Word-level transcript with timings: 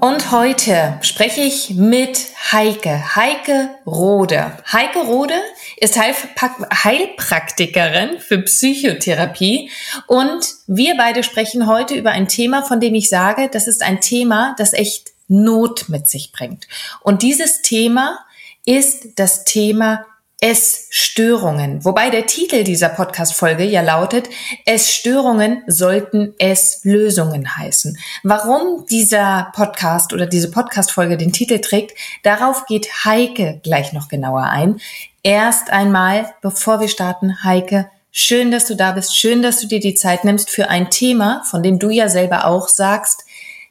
Und 0.00 0.30
heute 0.30 0.98
spreche 1.02 1.42
ich 1.42 1.74
mit 1.74 2.28
Heike, 2.52 3.16
Heike 3.16 3.68
Rode. 3.86 4.56
Heike 4.72 5.00
Rode 5.00 5.34
ist 5.76 5.98
Heilpraktikerin 5.98 8.18
für 8.18 8.38
Psychotherapie 8.38 9.68
und 10.06 10.54
wir 10.66 10.96
beide 10.96 11.22
sprechen 11.22 11.66
heute 11.66 11.92
über 11.94 12.12
ein 12.12 12.28
Thema, 12.28 12.62
von 12.62 12.80
dem 12.80 12.94
ich 12.94 13.10
sage, 13.10 13.50
das 13.52 13.68
ist 13.68 13.82
ein 13.82 14.00
Thema, 14.00 14.54
das 14.56 14.72
echt 14.72 15.10
Not 15.28 15.90
mit 15.90 16.08
sich 16.08 16.32
bringt. 16.32 16.66
Und 17.02 17.20
dieses 17.20 17.60
Thema 17.60 18.20
ist 18.64 19.08
das 19.16 19.44
Thema 19.44 20.06
Essstörungen. 20.42 21.84
Wobei 21.84 22.08
der 22.08 22.24
Titel 22.24 22.64
dieser 22.64 22.88
Podcast-Folge 22.88 23.64
ja 23.64 23.82
lautet, 23.82 24.30
Essstörungen 24.64 25.62
sollten 25.66 26.32
Esslösungen 26.38 27.56
heißen. 27.58 27.98
Warum 28.22 28.86
dieser 28.86 29.52
Podcast 29.54 30.14
oder 30.14 30.24
diese 30.24 30.50
Podcast-Folge 30.50 31.18
den 31.18 31.34
Titel 31.34 31.58
trägt, 31.58 31.94
darauf 32.22 32.64
geht 32.64 33.04
Heike 33.04 33.60
gleich 33.62 33.92
noch 33.92 34.08
genauer 34.08 34.44
ein. 34.44 34.80
Erst 35.22 35.70
einmal, 35.70 36.32
bevor 36.40 36.80
wir 36.80 36.88
starten, 36.88 37.44
Heike, 37.44 37.90
schön, 38.10 38.50
dass 38.50 38.64
du 38.64 38.74
da 38.74 38.92
bist. 38.92 39.14
Schön, 39.14 39.42
dass 39.42 39.60
du 39.60 39.66
dir 39.66 39.80
die 39.80 39.94
Zeit 39.94 40.24
nimmst 40.24 40.48
für 40.48 40.70
ein 40.70 40.88
Thema, 40.88 41.42
von 41.50 41.62
dem 41.62 41.78
du 41.78 41.90
ja 41.90 42.08
selber 42.08 42.46
auch 42.46 42.68
sagst, 42.68 43.24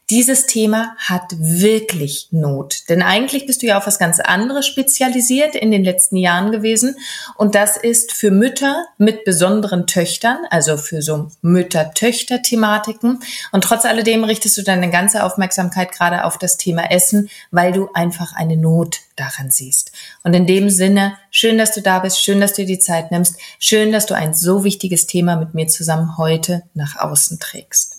dieses 0.09 0.47
Thema 0.47 0.95
hat 0.97 1.35
wirklich 1.37 2.29
Not. 2.31 2.89
Denn 2.89 3.01
eigentlich 3.01 3.45
bist 3.45 3.61
du 3.61 3.67
ja 3.67 3.77
auf 3.77 3.85
was 3.85 3.99
ganz 3.99 4.19
anderes 4.19 4.65
spezialisiert 4.65 5.55
in 5.55 5.69
den 5.69 5.83
letzten 5.83 6.15
Jahren 6.15 6.51
gewesen. 6.51 6.95
Und 7.37 7.53
das 7.53 7.77
ist 7.77 8.13
für 8.13 8.31
Mütter 8.31 8.85
mit 8.97 9.23
besonderen 9.23 9.85
Töchtern, 9.85 10.37
also 10.49 10.77
für 10.77 11.01
so 11.01 11.27
Mütter-Töchter-Thematiken. 11.41 13.19
Und 13.51 13.63
trotz 13.63 13.85
alledem 13.85 14.23
richtest 14.23 14.57
du 14.57 14.63
deine 14.63 14.89
ganze 14.89 15.23
Aufmerksamkeit 15.23 15.91
gerade 15.91 16.25
auf 16.25 16.37
das 16.37 16.57
Thema 16.57 16.91
Essen, 16.91 17.29
weil 17.51 17.71
du 17.71 17.89
einfach 17.93 18.33
eine 18.33 18.57
Not 18.57 19.01
daran 19.15 19.51
siehst. 19.51 19.91
Und 20.23 20.33
in 20.33 20.47
dem 20.47 20.69
Sinne, 20.69 21.17
schön, 21.29 21.57
dass 21.57 21.73
du 21.73 21.81
da 21.81 21.99
bist, 21.99 22.23
schön, 22.23 22.41
dass 22.41 22.53
du 22.53 22.63
dir 22.63 22.77
die 22.77 22.79
Zeit 22.79 23.11
nimmst, 23.11 23.35
schön, 23.59 23.91
dass 23.91 24.07
du 24.07 24.15
ein 24.15 24.33
so 24.33 24.63
wichtiges 24.63 25.05
Thema 25.05 25.35
mit 25.35 25.53
mir 25.53 25.67
zusammen 25.67 26.17
heute 26.17 26.63
nach 26.73 26.95
außen 26.95 27.39
trägst. 27.39 27.98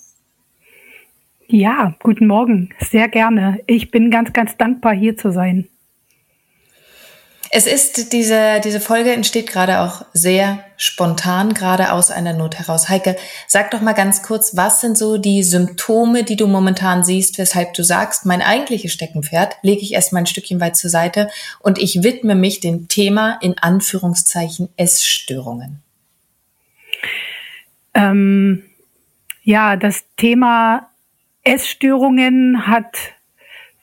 Ja, 1.53 1.95
guten 2.01 2.27
Morgen. 2.27 2.69
Sehr 2.79 3.09
gerne. 3.09 3.59
Ich 3.67 3.91
bin 3.91 4.09
ganz, 4.09 4.31
ganz 4.31 4.55
dankbar, 4.55 4.93
hier 4.93 5.17
zu 5.17 5.33
sein. 5.33 5.67
Es 7.49 7.67
ist 7.67 8.13
diese, 8.13 8.61
diese 8.63 8.79
Folge 8.79 9.11
entsteht 9.11 9.47
gerade 9.47 9.81
auch 9.81 10.05
sehr 10.13 10.63
spontan, 10.77 11.53
gerade 11.53 11.91
aus 11.91 12.09
einer 12.09 12.31
Not 12.31 12.57
heraus. 12.57 12.87
Heike, 12.87 13.17
sag 13.47 13.71
doch 13.71 13.81
mal 13.81 13.91
ganz 13.91 14.23
kurz, 14.23 14.55
was 14.55 14.79
sind 14.79 14.97
so 14.97 15.17
die 15.17 15.43
Symptome, 15.43 16.23
die 16.23 16.37
du 16.37 16.47
momentan 16.47 17.03
siehst, 17.03 17.37
weshalb 17.37 17.73
du 17.73 17.83
sagst, 17.83 18.25
mein 18.25 18.41
eigentliches 18.41 18.93
Steckenpferd 18.93 19.57
lege 19.61 19.81
ich 19.81 19.91
erstmal 19.91 20.21
ein 20.21 20.27
Stückchen 20.27 20.61
weit 20.61 20.77
zur 20.77 20.89
Seite 20.89 21.29
und 21.59 21.77
ich 21.77 22.01
widme 22.01 22.35
mich 22.35 22.61
dem 22.61 22.87
Thema 22.87 23.37
in 23.41 23.57
Anführungszeichen 23.57 24.69
Essstörungen. 24.77 25.81
Ähm, 27.93 28.63
ja, 29.43 29.75
das 29.75 30.05
Thema 30.15 30.90
Essstörungen 31.43 32.67
hat 32.67 33.15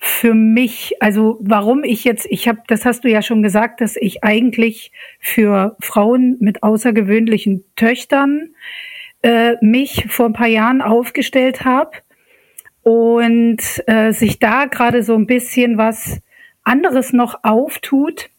für 0.00 0.32
mich, 0.32 0.94
also 1.00 1.38
warum 1.40 1.82
ich 1.82 2.04
jetzt, 2.04 2.26
ich 2.30 2.46
habe, 2.46 2.62
das 2.68 2.84
hast 2.84 3.02
du 3.02 3.08
ja 3.08 3.20
schon 3.20 3.42
gesagt, 3.42 3.80
dass 3.80 3.96
ich 3.96 4.22
eigentlich 4.22 4.92
für 5.18 5.76
Frauen 5.80 6.36
mit 6.38 6.62
außergewöhnlichen 6.62 7.64
Töchtern 7.74 8.54
äh, 9.22 9.56
mich 9.60 10.06
vor 10.08 10.26
ein 10.26 10.32
paar 10.34 10.46
Jahren 10.46 10.82
aufgestellt 10.82 11.64
habe 11.64 11.98
und 12.82 13.58
äh, 13.86 14.12
sich 14.12 14.38
da 14.38 14.66
gerade 14.66 15.02
so 15.02 15.16
ein 15.16 15.26
bisschen 15.26 15.78
was 15.78 16.20
anderes 16.62 17.12
noch 17.12 17.40
auftut 17.42 18.30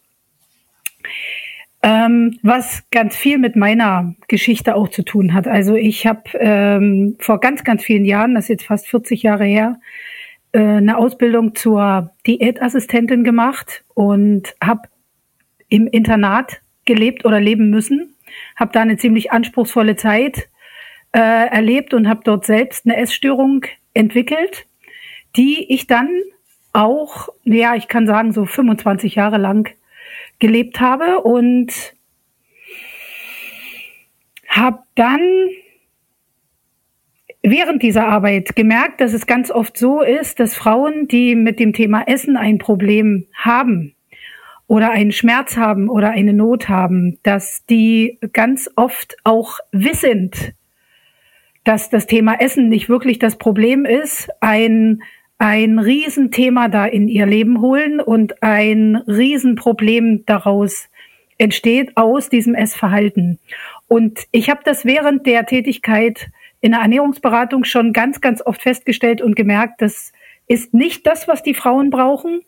ähm, 1.82 2.38
was 2.44 2.84
ganz 2.92 3.16
viel 3.16 3.38
mit 3.38 3.56
meiner 3.56 4.16
Geschichte 4.28 4.76
auch 4.76 4.90
zu 4.90 5.04
tun 5.04 5.34
hat. 5.34 5.48
Also 5.48 5.76
ich 5.76 6.06
habe 6.06 6.24
ähm, 6.34 7.16
vor 7.20 7.40
ganz, 7.40 7.64
ganz 7.64 7.84
vielen 7.84 8.06
Jahren, 8.06 8.36
das 8.36 8.46
ist 8.46 8.50
jetzt 8.50 8.66
fast 8.66 8.88
40 8.88 9.24
Jahre 9.24 9.46
her, 9.46 9.80
äh, 10.52 10.60
eine 10.60 10.98
Ausbildung 10.98 11.56
zur 11.56 12.12
Diätassistentin 12.28 13.24
gemacht 13.24 13.84
und 13.94 14.56
habe 14.64 14.90
im 15.70 15.88
Internat 15.88 16.62
gelebt 16.86 17.24
oder 17.24 17.40
leben 17.40 17.70
müssen, 17.70 18.16
habe 18.56 18.72
da 18.74 18.82
eine 18.82 18.98
ziemlich 18.98 19.32
anspruchsvolle 19.32 19.96
Zeit 19.96 20.50
äh, 21.14 21.20
erlebt 21.20 21.94
und 21.94 22.10
habe 22.10 22.22
dort 22.24 22.46
selbst 22.46 22.86
eine 22.86 22.98
Essstörung 22.98 23.66
entwickelt, 23.94 24.66
die 25.38 25.72
ich 25.72 25.88
dann 25.88 26.10
auch, 26.74 27.30
ja, 27.44 27.76
ich 27.76 27.88
kann 27.88 28.06
sagen, 28.06 28.32
so 28.34 28.46
25 28.46 29.16
Jahre 29.16 29.38
lang 29.38 29.70
gelebt 30.40 30.80
habe 30.80 31.20
und 31.22 31.94
habe 34.48 34.80
dann 34.96 35.22
während 37.42 37.82
dieser 37.84 38.08
Arbeit 38.08 38.56
gemerkt, 38.56 39.02
dass 39.02 39.14
es 39.14 39.28
ganz 39.28 39.52
oft 39.52 39.78
so 39.78 40.02
ist, 40.02 40.40
dass 40.40 40.56
Frauen, 40.56 41.08
die 41.08 41.36
mit 41.36 41.60
dem 41.60 41.74
Thema 41.74 42.04
Essen 42.08 42.36
ein 42.36 42.58
Problem 42.58 43.28
haben 43.34 43.96
oder 44.68 44.92
einen 44.92 45.12
Schmerz 45.12 45.58
haben 45.58 45.90
oder 45.90 46.12
eine 46.12 46.34
Not 46.34 46.70
haben, 46.70 47.18
dass 47.24 47.66
die 47.66 48.20
ganz 48.34 48.70
oft 48.76 49.18
auch 49.24 49.60
wissend, 49.72 50.54
dass 51.64 51.90
das 51.90 52.08
Thema 52.08 52.36
Essen 52.40 52.70
nicht 52.70 52.90
wirklich 52.90 53.20
das 53.20 53.38
Problem 53.38 53.86
ist, 53.86 54.30
ein 54.42 55.02
ein 55.40 55.80
Riesenthema 55.80 56.68
da 56.68 56.86
in 56.86 57.08
ihr 57.08 57.26
Leben 57.26 57.62
holen 57.62 58.02
und 58.02 58.44
ein 58.44 58.98
Riesenproblem 58.98 60.26
daraus 60.26 60.90
entsteht 61.38 61.96
aus 61.96 62.30
diesem 62.30 62.54
Essverhalten. 62.54 63.40
Und 63.88 64.28
ich 64.32 64.50
habe 64.50 64.60
das 64.66 64.84
während 64.84 65.26
der 65.26 65.46
Tätigkeit 65.46 66.30
in 66.60 66.72
der 66.72 66.82
Ernährungsberatung 66.82 67.64
schon 67.64 67.94
ganz, 67.94 68.20
ganz 68.20 68.42
oft 68.46 68.62
festgestellt 68.62 69.22
und 69.22 69.38
gemerkt, 69.38 69.82
das 69.82 70.12
ist 70.48 70.74
nicht 70.74 71.08
das, 71.08 71.30
was 71.30 71.42
die 71.42 71.54
Frauen 71.54 71.90
brauchen. 71.90 72.42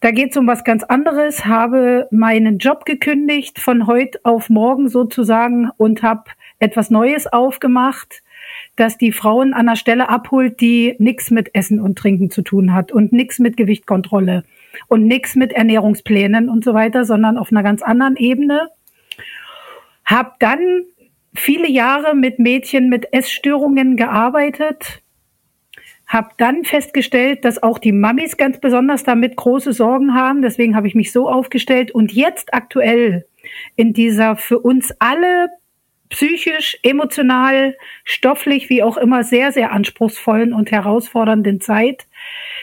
Da 0.00 0.12
geht 0.12 0.30
es 0.30 0.36
um 0.36 0.46
was 0.46 0.62
ganz 0.62 0.84
anderes, 0.84 1.46
habe 1.46 2.06
meinen 2.12 2.58
Job 2.58 2.84
gekündigt 2.84 3.58
von 3.58 3.88
heute 3.88 4.20
auf 4.22 4.50
morgen 4.50 4.88
sozusagen 4.88 5.70
und 5.78 6.02
habe 6.02 6.24
etwas 6.60 6.90
Neues 6.90 7.26
aufgemacht, 7.26 8.22
das 8.76 8.98
die 8.98 9.12
Frauen 9.12 9.54
an 9.54 9.66
der 9.66 9.76
Stelle 9.76 10.08
abholt, 10.08 10.60
die 10.60 10.96
nichts 10.98 11.30
mit 11.30 11.54
Essen 11.54 11.80
und 11.80 11.96
Trinken 11.96 12.30
zu 12.30 12.42
tun 12.42 12.74
hat 12.74 12.92
und 12.92 13.12
nichts 13.12 13.38
mit 13.38 13.56
Gewichtkontrolle 13.56 14.44
und 14.88 15.06
nichts 15.06 15.36
mit 15.36 15.52
Ernährungsplänen 15.52 16.48
und 16.48 16.64
so 16.64 16.74
weiter, 16.74 17.04
sondern 17.04 17.38
auf 17.38 17.52
einer 17.52 17.62
ganz 17.62 17.82
anderen 17.82 18.16
Ebene. 18.16 18.68
Hab 20.04 20.38
dann 20.40 20.84
viele 21.34 21.68
Jahre 21.68 22.14
mit 22.14 22.38
Mädchen 22.38 22.88
mit 22.88 23.12
Essstörungen 23.12 23.96
gearbeitet, 23.96 25.02
habe 26.06 26.30
dann 26.36 26.64
festgestellt, 26.64 27.44
dass 27.44 27.62
auch 27.62 27.78
die 27.78 27.92
Mamis 27.92 28.36
ganz 28.36 28.60
besonders 28.60 29.04
damit 29.04 29.36
große 29.36 29.72
Sorgen 29.72 30.14
haben. 30.14 30.42
Deswegen 30.42 30.76
habe 30.76 30.86
ich 30.86 30.94
mich 30.94 31.12
so 31.12 31.28
aufgestellt. 31.28 31.92
Und 31.92 32.12
jetzt 32.12 32.52
aktuell 32.52 33.26
in 33.74 33.94
dieser 33.94 34.36
für 34.36 34.58
uns 34.58 34.94
alle 34.98 35.48
psychisch, 36.10 36.78
emotional, 36.82 37.76
stofflich, 38.04 38.68
wie 38.68 38.82
auch 38.82 38.96
immer, 38.96 39.24
sehr, 39.24 39.52
sehr 39.52 39.72
anspruchsvollen 39.72 40.52
und 40.52 40.70
herausfordernden 40.70 41.60
Zeit, 41.60 42.06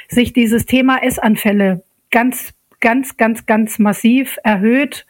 sich 0.08 0.34
dieses 0.34 0.66
Thema 0.66 1.04
Essanfälle 1.04 1.84
ganz, 2.12 2.54
ganz, 2.80 3.18
ganz, 3.18 3.46
ganz 3.46 3.80
massiv 3.80 4.38
erhöht 4.44 5.06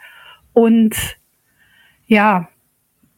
und 0.53 0.95
ja, 2.07 2.49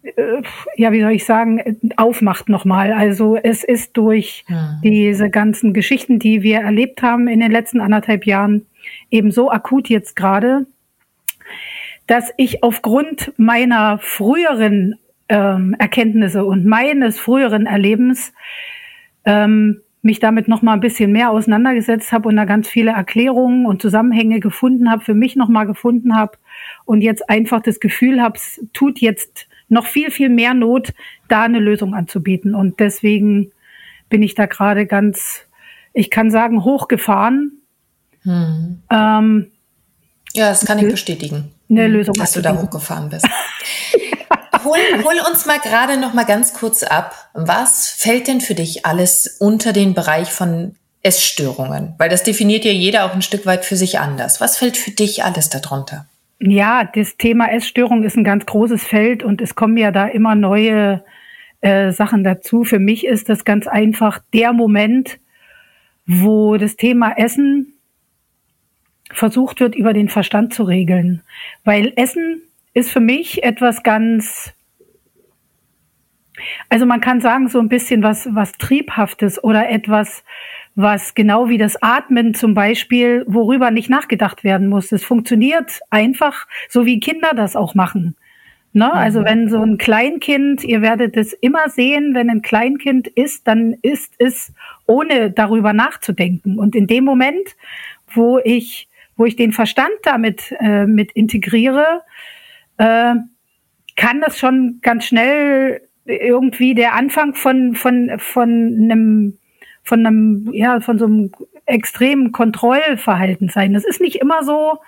äh, 0.04 0.42
ja, 0.76 0.92
wie 0.92 1.02
soll 1.02 1.12
ich 1.12 1.26
sagen, 1.26 1.80
aufmacht 1.98 2.50
nochmal. 2.50 2.94
Also 2.94 3.36
es 3.36 3.64
ist 3.64 3.98
durch 3.98 4.46
ja. 4.48 4.80
diese 4.84 5.30
ganzen 5.30 5.74
Geschichten, 5.74 6.20
die 6.20 6.44
wir 6.44 6.60
erlebt 6.60 7.02
haben 7.02 7.28
in 7.28 7.40
den 7.40 7.52
letzten 7.52 7.82
anderthalb 7.82 8.26
Jahren, 8.26 8.66
eben 9.10 9.32
so 9.32 9.50
akut 9.50 9.90
jetzt 9.90 10.16
gerade, 10.16 10.66
dass 12.08 12.32
ich 12.38 12.64
aufgrund 12.64 13.34
meiner 13.38 13.98
früheren 14.00 14.96
ähm, 15.30 15.76
Erkenntnisse 15.80 16.46
und 16.46 16.66
meines 16.66 17.20
früheren 17.20 17.66
Erlebens 17.66 18.34
ähm, 19.26 19.82
mich 20.02 20.20
damit 20.20 20.50
noch 20.50 20.62
mal 20.62 20.74
ein 20.74 20.82
bisschen 20.82 21.12
mehr 21.14 21.32
auseinandergesetzt 21.32 22.12
habe 22.12 22.28
und 22.28 22.36
da 22.36 22.44
ganz 22.44 22.68
viele 22.68 22.92
Erklärungen 22.92 23.66
und 23.66 23.82
Zusammenhänge 23.82 24.42
gefunden 24.42 24.92
habe, 24.92 25.04
für 25.04 25.14
mich 25.14 25.38
noch 25.38 25.48
mal 25.48 25.64
gefunden 25.64 26.16
habe 26.16 26.38
und 26.84 27.02
jetzt 27.02 27.30
einfach 27.30 27.62
das 27.62 27.80
Gefühl 27.80 28.22
habe, 28.22 28.38
es 28.38 28.62
tut 28.74 29.00
jetzt 29.00 29.48
noch 29.70 29.88
viel, 29.88 30.12
viel 30.12 30.30
mehr 30.30 30.54
Not, 30.54 30.94
da 31.30 31.44
eine 31.44 31.60
Lösung 31.60 31.94
anzubieten. 31.94 32.54
Und 32.54 32.80
deswegen 32.80 33.52
bin 34.10 34.22
ich 34.22 34.36
da 34.36 34.46
gerade 34.46 34.86
ganz, 34.86 35.42
ich 35.94 36.10
kann 36.10 36.32
sagen, 36.32 36.64
hochgefahren. 36.64 37.62
Hm. 38.24 38.82
Ähm, 38.90 39.52
ja, 40.34 40.50
das 40.50 40.66
kann 40.66 40.80
ich 40.80 40.88
bestätigen. 40.88 41.52
Eine 41.70 41.88
Lösung. 41.88 42.14
Dass 42.16 42.34
du 42.34 42.42
da 42.42 42.56
hochgefahren 42.56 43.10
bist. 43.10 43.28
hol, 44.64 44.78
hol 45.04 45.32
uns 45.32 45.46
mal 45.46 45.60
gerade 45.60 45.98
noch 45.98 46.14
mal 46.14 46.26
ganz 46.26 46.54
kurz 46.54 46.84
ab. 46.84 47.30
Was 47.34 47.90
fällt 47.90 48.28
denn 48.28 48.42
für 48.42 48.56
dich 48.56 48.86
alles 48.86 49.38
unter 49.40 49.74
den 49.74 49.94
Bereich 49.94 50.32
von 50.32 50.76
Essstörungen? 51.02 51.96
Weil 51.98 52.10
das 52.10 52.24
definiert 52.24 52.66
ja 52.66 52.72
jeder 52.72 53.06
auch 53.06 53.14
ein 53.14 53.22
Stück 53.22 53.46
weit 53.46 53.66
für 53.66 53.76
sich 53.76 54.00
anders. 54.00 54.42
Was 54.42 54.58
fällt 54.58 54.78
für 54.78 54.92
dich 54.92 55.24
alles 55.24 55.50
darunter? 55.50 56.06
Ja, 56.40 56.84
das 56.84 57.16
Thema 57.18 57.52
Essstörung 57.52 58.04
ist 58.04 58.18
ein 58.18 58.24
ganz 58.24 58.46
großes 58.46 58.84
Feld 58.84 59.24
und 59.24 59.42
es 59.42 59.56
kommen 59.56 59.78
ja 59.78 59.92
da 59.92 60.08
immer 60.08 60.36
neue 60.36 61.04
äh, 61.62 61.92
Sachen 61.92 62.24
dazu. 62.24 62.66
Für 62.66 62.80
mich 62.80 63.06
ist 63.06 63.30
das 63.30 63.46
ganz 63.46 63.68
einfach 63.68 64.20
der 64.34 64.52
Moment, 64.52 65.20
wo 66.06 66.58
das 66.58 66.76
Thema 66.76 67.14
Essen 67.18 67.74
versucht 69.12 69.60
wird, 69.60 69.76
über 69.76 69.94
den 69.94 70.10
Verstand 70.10 70.54
zu 70.54 70.64
regeln. 70.64 71.22
Weil 71.64 71.94
Essen 71.96 72.42
ist 72.74 72.92
für 72.92 73.00
mich 73.00 73.44
etwas 73.44 73.84
ganz, 73.84 74.54
also 76.70 76.86
man 76.86 77.02
kann 77.02 77.22
sagen, 77.22 77.48
so 77.48 77.60
ein 77.60 77.70
bisschen 77.70 78.04
was, 78.04 78.28
was 78.34 78.54
Triebhaftes 78.54 79.44
oder 79.44 79.70
etwas, 79.70 80.24
was 80.76 81.14
genau 81.14 81.50
wie 81.50 81.58
das 81.58 81.82
Atmen 81.82 82.34
zum 82.34 82.54
Beispiel, 82.54 83.24
worüber 83.28 83.70
nicht 83.72 83.90
nachgedacht 83.90 84.44
werden 84.44 84.68
muss. 84.68 84.92
Es 84.92 85.04
funktioniert 85.04 85.82
einfach, 85.90 86.48
so 86.68 86.86
wie 86.86 87.00
Kinder 87.00 87.32
das 87.36 87.56
auch 87.56 87.76
machen. 87.76 88.16
Ne? 88.74 88.86
Mhm. 88.86 88.92
Also 88.92 89.24
wenn 89.24 89.50
so 89.50 89.62
ein 89.62 89.78
Kleinkind, 89.78 90.64
ihr 90.64 90.82
werdet 90.82 91.16
es 91.16 91.34
immer 91.34 91.70
sehen, 91.70 92.16
wenn 92.16 92.30
ein 92.30 92.42
Kleinkind 92.42 93.08
isst, 93.08 93.48
dann 93.48 93.76
ist 93.84 94.14
es 94.18 94.52
ohne 94.88 95.30
darüber 95.30 95.74
nachzudenken. 95.74 96.58
Und 96.58 96.76
in 96.76 96.88
dem 96.88 97.04
Moment, 97.06 97.56
wo 98.12 98.40
ich, 98.44 98.88
wo 99.16 99.26
ich 99.26 99.36
den 99.36 99.52
Verstand 99.52 99.94
damit 100.04 100.56
äh, 100.60 100.88
mit 100.88 101.12
integriere, 101.12 102.02
äh, 102.78 103.16
kann 103.96 104.22
das 104.22 104.38
schon 104.40 104.80
ganz 104.82 105.06
schnell 105.06 105.82
irgendwie 106.06 106.76
der 106.76 106.94
Anfang 106.94 107.34
von, 107.34 107.76
von, 107.76 108.12
von 108.20 108.50
einem, 108.50 109.38
von 109.84 110.06
einem, 110.06 110.50
ja, 110.54 110.80
von 110.80 111.00
so 111.00 111.06
einem 111.06 111.32
extremen 111.66 112.32
Kontrollverhalten 112.32 113.50
sein. 113.50 113.74
Das 113.74 113.86
ist 113.86 114.02
nicht 114.02 114.18
immer 114.18 114.44
so, 114.44 114.80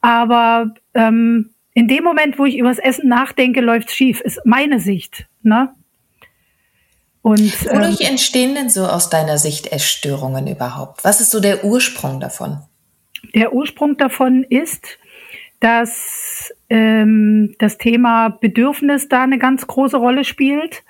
aber 0.00 0.74
ähm, 0.94 1.50
in 1.74 1.88
dem 1.88 2.04
Moment, 2.04 2.38
wo 2.38 2.44
ich 2.44 2.56
übers 2.56 2.78
Essen 2.78 3.08
nachdenke, 3.08 3.60
läuft's 3.60 3.94
schief, 3.94 4.20
ist 4.20 4.40
meine 4.44 4.80
Sicht. 4.80 5.26
Ne? 5.42 5.74
Und, 7.22 7.66
Wodurch 7.66 8.00
ähm, 8.02 8.12
entstehen 8.12 8.54
denn 8.54 8.70
so 8.70 8.86
aus 8.86 9.10
deiner 9.10 9.36
Sicht 9.36 9.72
Essstörungen 9.72 10.46
überhaupt? 10.46 11.02
Was 11.04 11.20
ist 11.20 11.32
so 11.32 11.40
der 11.40 11.64
Ursprung 11.64 12.20
davon? 12.20 12.60
Der 13.34 13.52
Ursprung 13.52 13.96
davon 13.96 14.44
ist, 14.44 14.98
dass 15.60 16.52
ähm, 16.68 17.54
das 17.58 17.78
Thema 17.78 18.28
Bedürfnis 18.28 19.08
da 19.08 19.22
eine 19.22 19.38
ganz 19.38 19.66
große 19.66 19.96
Rolle 19.96 20.24
spielt. 20.24 20.82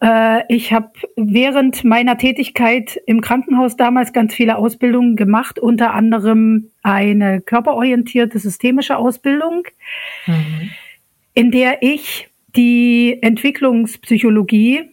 Äh, 0.00 0.42
ich 0.52 0.72
habe 0.72 0.90
während 1.16 1.84
meiner 1.84 2.18
Tätigkeit 2.18 3.00
im 3.06 3.20
Krankenhaus 3.20 3.76
damals 3.76 4.12
ganz 4.12 4.34
viele 4.34 4.56
Ausbildungen 4.56 5.16
gemacht, 5.16 5.58
unter 5.58 5.94
anderem 5.94 6.70
eine 6.82 7.40
körperorientierte 7.40 8.38
systemische 8.38 8.96
Ausbildung, 8.96 9.64
mhm. 10.26 10.70
in 11.34 11.50
der 11.50 11.82
ich 11.82 12.28
die 12.56 13.18
Entwicklungspsychologie 13.22 14.90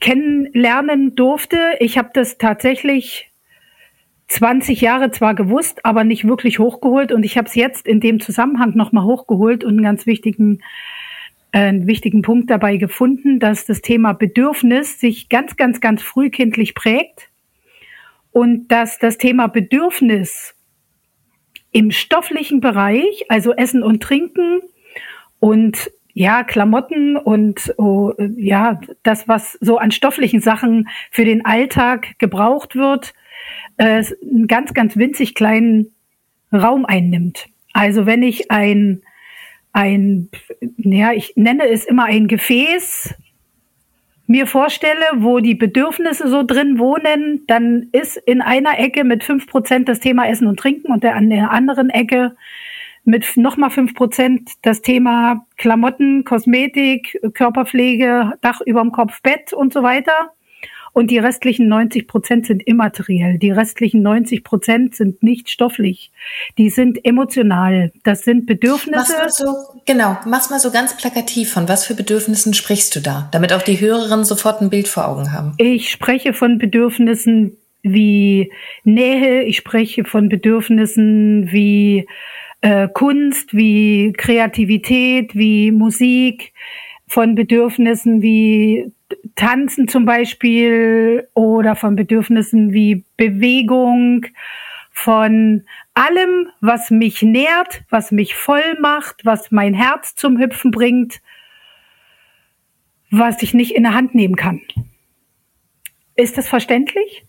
kennenlernen 0.00 1.14
durfte. 1.14 1.76
Ich 1.80 1.96
habe 1.96 2.10
das 2.12 2.38
tatsächlich 2.38 3.31
20 4.32 4.80
Jahre 4.80 5.10
zwar 5.10 5.34
gewusst, 5.34 5.84
aber 5.84 6.04
nicht 6.04 6.26
wirklich 6.26 6.58
hochgeholt. 6.58 7.12
Und 7.12 7.22
ich 7.22 7.36
habe 7.36 7.48
es 7.48 7.54
jetzt 7.54 7.86
in 7.86 8.00
dem 8.00 8.18
Zusammenhang 8.18 8.74
nochmal 8.74 9.04
hochgeholt 9.04 9.62
und 9.62 9.72
einen 9.72 9.82
ganz 9.82 10.06
wichtigen, 10.06 10.62
äh, 11.52 11.58
einen 11.58 11.86
wichtigen 11.86 12.22
Punkt 12.22 12.48
dabei 12.48 12.78
gefunden, 12.78 13.40
dass 13.40 13.66
das 13.66 13.82
Thema 13.82 14.14
Bedürfnis 14.14 14.98
sich 14.98 15.28
ganz, 15.28 15.56
ganz, 15.56 15.82
ganz 15.82 16.02
frühkindlich 16.02 16.74
prägt 16.74 17.28
und 18.30 18.68
dass 18.68 18.98
das 18.98 19.18
Thema 19.18 19.48
Bedürfnis 19.48 20.54
im 21.70 21.90
stofflichen 21.90 22.60
Bereich, 22.60 23.26
also 23.28 23.52
Essen 23.52 23.82
und 23.82 24.02
Trinken 24.02 24.60
und 25.40 25.90
ja, 26.14 26.42
Klamotten 26.42 27.18
und 27.18 27.74
oh, 27.76 28.14
ja, 28.36 28.80
das, 29.02 29.28
was 29.28 29.58
so 29.60 29.76
an 29.76 29.90
stofflichen 29.90 30.40
Sachen 30.40 30.88
für 31.10 31.26
den 31.26 31.44
Alltag 31.44 32.18
gebraucht 32.18 32.76
wird, 32.76 33.12
äh, 33.76 34.04
einen 34.22 34.46
ganz, 34.46 34.74
ganz 34.74 34.96
winzig 34.96 35.34
kleinen 35.34 35.92
Raum 36.52 36.84
einnimmt. 36.84 37.46
Also 37.72 38.06
wenn 38.06 38.22
ich 38.22 38.50
ein, 38.50 39.02
ein, 39.72 40.28
ja, 40.76 41.12
ich 41.12 41.32
nenne 41.36 41.68
es 41.68 41.84
immer 41.84 42.04
ein 42.04 42.28
Gefäß 42.28 43.14
mir 44.26 44.46
vorstelle, 44.46 45.04
wo 45.16 45.40
die 45.40 45.54
Bedürfnisse 45.54 46.28
so 46.28 46.42
drin 46.42 46.78
wohnen, 46.78 47.44
dann 47.46 47.88
ist 47.92 48.16
in 48.16 48.40
einer 48.40 48.78
Ecke 48.78 49.04
mit 49.04 49.24
fünf 49.24 49.46
Prozent 49.46 49.88
das 49.88 50.00
Thema 50.00 50.26
Essen 50.26 50.46
und 50.46 50.58
Trinken 50.58 50.92
und 50.92 51.04
an 51.04 51.28
der 51.28 51.50
anderen 51.50 51.90
Ecke 51.90 52.34
mit 53.04 53.36
nochmal 53.36 53.70
fünf 53.70 53.94
Prozent 53.94 54.52
das 54.62 54.80
Thema 54.80 55.44
Klamotten, 55.56 56.24
Kosmetik, 56.24 57.18
Körperpflege, 57.34 58.32
Dach 58.40 58.60
überm 58.60 58.92
Kopf, 58.92 59.20
Bett 59.22 59.52
und 59.52 59.72
so 59.72 59.82
weiter. 59.82 60.32
Und 60.92 61.10
die 61.10 61.18
restlichen 61.18 61.68
90 61.68 62.06
Prozent 62.06 62.46
sind 62.46 62.62
immateriell. 62.62 63.38
Die 63.38 63.50
restlichen 63.50 64.02
90 64.02 64.44
Prozent 64.44 64.94
sind 64.94 65.22
nicht 65.22 65.48
stofflich. 65.48 66.12
Die 66.58 66.68
sind 66.68 67.04
emotional. 67.04 67.92
Das 68.04 68.24
sind 68.24 68.46
Bedürfnisse. 68.46 69.14
Mach's 69.18 69.18
mal 69.18 69.30
so, 69.30 69.80
genau, 69.86 70.18
mach's 70.26 70.50
mal 70.50 70.60
so 70.60 70.70
ganz 70.70 70.96
plakativ. 70.96 71.52
Von 71.52 71.68
was 71.68 71.86
für 71.86 71.94
Bedürfnissen 71.94 72.52
sprichst 72.52 72.94
du 72.94 73.00
da? 73.00 73.28
Damit 73.32 73.52
auch 73.54 73.62
die 73.62 73.80
Hörerinnen 73.80 74.24
sofort 74.24 74.60
ein 74.60 74.68
Bild 74.68 74.86
vor 74.86 75.08
Augen 75.08 75.32
haben. 75.32 75.54
Ich 75.56 75.90
spreche 75.90 76.34
von 76.34 76.58
Bedürfnissen 76.58 77.56
wie 77.82 78.52
Nähe. 78.84 79.44
Ich 79.44 79.56
spreche 79.56 80.04
von 80.04 80.28
Bedürfnissen 80.28 81.50
wie 81.50 82.06
äh, 82.60 82.88
Kunst, 82.88 83.54
wie 83.54 84.12
Kreativität, 84.12 85.34
wie 85.34 85.72
Musik, 85.72 86.52
von 87.08 87.34
Bedürfnissen 87.34 88.22
wie 88.22 88.92
Tanzen 89.34 89.88
zum 89.88 90.04
Beispiel 90.04 91.28
oder 91.34 91.76
von 91.76 91.96
Bedürfnissen 91.96 92.72
wie 92.72 93.04
Bewegung, 93.16 94.26
von 94.90 95.64
allem, 95.94 96.48
was 96.60 96.90
mich 96.90 97.22
nährt, 97.22 97.82
was 97.88 98.12
mich 98.12 98.34
voll 98.34 98.78
macht, 98.80 99.24
was 99.24 99.50
mein 99.50 99.74
Herz 99.74 100.14
zum 100.14 100.38
Hüpfen 100.38 100.70
bringt, 100.70 101.20
was 103.10 103.42
ich 103.42 103.54
nicht 103.54 103.74
in 103.74 103.84
der 103.84 103.94
Hand 103.94 104.14
nehmen 104.14 104.36
kann. 104.36 104.60
Ist 106.14 106.36
das 106.36 106.46
verständlich? 106.46 107.24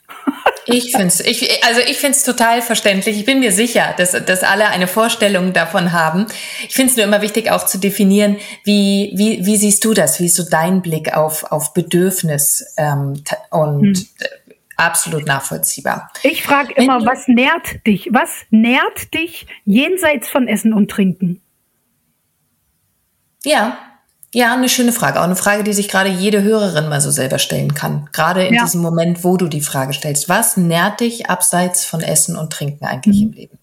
Ich 0.66 0.92
finde 0.92 1.08
es, 1.08 1.20
ich, 1.22 1.64
also 1.66 1.80
ich 1.82 1.98
finde 1.98 2.18
es 2.18 2.24
total 2.24 2.62
verständlich. 2.62 3.18
Ich 3.18 3.26
bin 3.26 3.40
mir 3.40 3.52
sicher, 3.52 3.94
dass, 3.98 4.12
dass 4.12 4.44
alle 4.44 4.68
eine 4.68 4.88
Vorstellung 4.88 5.54
davon 5.54 5.94
haben. 5.94 6.26
Ich 6.68 6.76
finde 6.76 6.92
es 6.92 6.98
nur 6.98 7.06
immer 7.06 7.22
wichtig, 7.22 7.52
auch 7.52 7.66
zu 7.66 7.78
definieren, 7.78 8.38
wie, 8.64 9.12
wie, 9.16 9.46
wie 9.46 9.58
siehst 9.58 9.84
du 9.86 9.94
das? 9.94 10.20
Wie 10.20 10.26
ist 10.26 10.36
so 10.36 10.44
dein 10.50 10.82
Blick 10.82 11.16
auf, 11.16 11.46
auf 11.52 11.74
Bedürfnis 11.74 12.74
ähm, 12.78 13.24
und 13.50 13.98
hm. 13.98 14.08
absolut 14.76 15.26
nachvollziehbar. 15.26 16.12
Ich 16.24 16.44
frage 16.44 16.74
immer, 16.76 17.00
du, 17.00 17.06
was 17.06 17.28
nährt 17.28 17.86
dich? 17.88 18.10
Was 18.12 18.46
nährt 18.50 19.14
dich 19.14 19.48
jenseits 19.66 20.30
von 20.30 20.48
Essen 20.48 20.74
und 20.74 20.92
Trinken? 20.92 21.42
Ja, 23.46 23.78
ja, 24.34 24.52
eine 24.52 24.68
schöne 24.68 24.92
Frage. 24.92 25.20
Auch 25.20 25.26
eine 25.26 25.36
Frage, 25.36 25.64
die 25.64 25.74
sich 25.74 25.88
gerade 25.88 26.10
jede 26.10 26.42
Hörerin 26.42 26.90
mal 26.90 27.02
so 27.02 27.12
selber 27.12 27.38
stellen 27.38 27.76
kann. 27.76 28.10
Gerade 28.14 28.44
in 28.46 28.56
ja. 28.56 28.64
diesem 28.64 28.82
Moment, 28.82 29.24
wo 29.24 29.38
du 29.38 29.48
die 29.48 29.62
Frage 29.62 29.94
stellst. 29.94 30.28
Was 30.28 30.58
nährt 30.58 31.02
dich 31.02 31.30
abseits 31.30 31.86
von 31.86 32.02
Essen 32.02 32.36
und 32.36 32.52
Trinken 32.52 32.86
eigentlich 32.86 33.22
mhm. 33.22 33.28
im 33.28 33.34
Leben? 33.34 33.60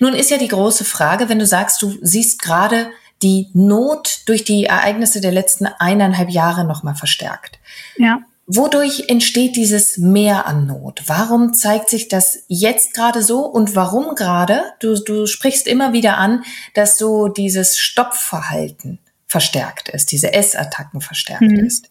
Nun 0.00 0.14
ist 0.14 0.30
ja 0.30 0.38
die 0.38 0.48
große 0.48 0.86
Frage, 0.86 1.28
wenn 1.28 1.38
du 1.38 1.46
sagst, 1.46 1.82
du 1.82 1.94
siehst 2.00 2.40
gerade 2.40 2.88
die 3.20 3.48
Not 3.52 4.20
durch 4.24 4.44
die 4.44 4.64
Ereignisse 4.64 5.20
der 5.20 5.32
letzten 5.32 5.66
eineinhalb 5.66 6.30
Jahre 6.30 6.64
nochmal 6.64 6.94
verstärkt. 6.94 7.58
Ja. 7.98 8.20
Wodurch 8.46 9.04
entsteht 9.08 9.56
dieses 9.56 9.98
Mehr 9.98 10.46
an 10.46 10.66
Not? 10.66 11.02
Warum 11.06 11.52
zeigt 11.52 11.90
sich 11.90 12.08
das 12.08 12.44
jetzt 12.48 12.94
gerade 12.94 13.22
so 13.22 13.40
und 13.40 13.76
warum 13.76 14.14
gerade? 14.14 14.62
Du, 14.80 14.94
du 14.94 15.26
sprichst 15.26 15.66
immer 15.66 15.92
wieder 15.92 16.16
an, 16.16 16.44
dass 16.72 16.96
so 16.96 17.28
dieses 17.28 17.76
Stoppverhalten 17.76 19.00
verstärkt 19.28 19.90
ist, 19.90 20.10
diese 20.10 20.32
Essattacken 20.32 21.00
verstärkt 21.00 21.42
mhm. 21.42 21.66
ist. 21.66 21.90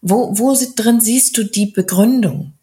Wo, 0.00 0.36
wo 0.36 0.56
drin 0.76 1.00
siehst 1.00 1.38
du 1.38 1.44
die 1.44 1.66
Begründung? 1.66 2.54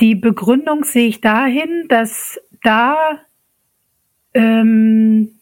Die 0.00 0.14
Begründung 0.14 0.84
sehe 0.84 1.08
ich 1.08 1.20
dahin, 1.20 1.86
dass 1.88 2.40
da, 2.62 3.20
ähm, 4.32 5.38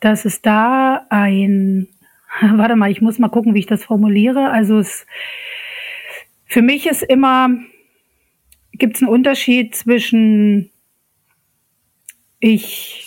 dass 0.00 0.26
es 0.26 0.42
da 0.42 1.06
ein, 1.08 1.88
warte 2.40 2.76
mal, 2.76 2.90
ich 2.90 3.00
muss 3.00 3.18
mal 3.18 3.28
gucken, 3.28 3.54
wie 3.54 3.60
ich 3.60 3.66
das 3.66 3.84
formuliere. 3.84 4.50
Also 4.50 4.78
es, 4.78 5.06
für 6.44 6.60
mich 6.60 6.86
ist 6.86 7.02
immer, 7.02 7.48
gibt 8.72 8.96
es 8.96 9.02
einen 9.02 9.10
Unterschied 9.10 9.74
zwischen 9.74 10.70
ich 12.38 13.03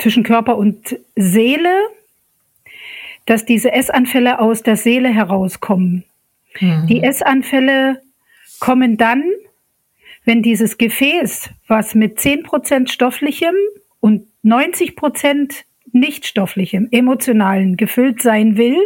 zwischen 0.00 0.22
Körper 0.22 0.56
und 0.56 0.98
Seele, 1.14 1.74
dass 3.26 3.44
diese 3.44 3.72
Essanfälle 3.72 4.40
aus 4.40 4.62
der 4.62 4.76
Seele 4.76 5.08
herauskommen. 5.08 6.04
Mhm. 6.58 6.86
Die 6.86 7.02
Essanfälle 7.02 8.02
kommen 8.58 8.96
dann, 8.96 9.22
wenn 10.24 10.42
dieses 10.42 10.78
Gefäß, 10.78 11.50
was 11.66 11.94
mit 11.94 12.18
10% 12.18 12.90
stofflichem 12.90 13.54
und 14.00 14.26
90% 14.44 15.64
nicht 15.92 16.26
stofflichem, 16.26 16.88
emotionalen 16.90 17.76
gefüllt 17.76 18.22
sein 18.22 18.56
will, 18.56 18.78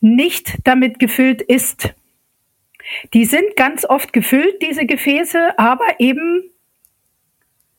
nicht 0.00 0.58
damit 0.64 0.98
gefüllt 0.98 1.42
ist. 1.42 1.94
Die 3.14 3.24
sind 3.24 3.56
ganz 3.56 3.84
oft 3.84 4.12
gefüllt, 4.12 4.60
diese 4.62 4.84
Gefäße, 4.84 5.58
aber 5.58 5.86
eben 5.98 6.44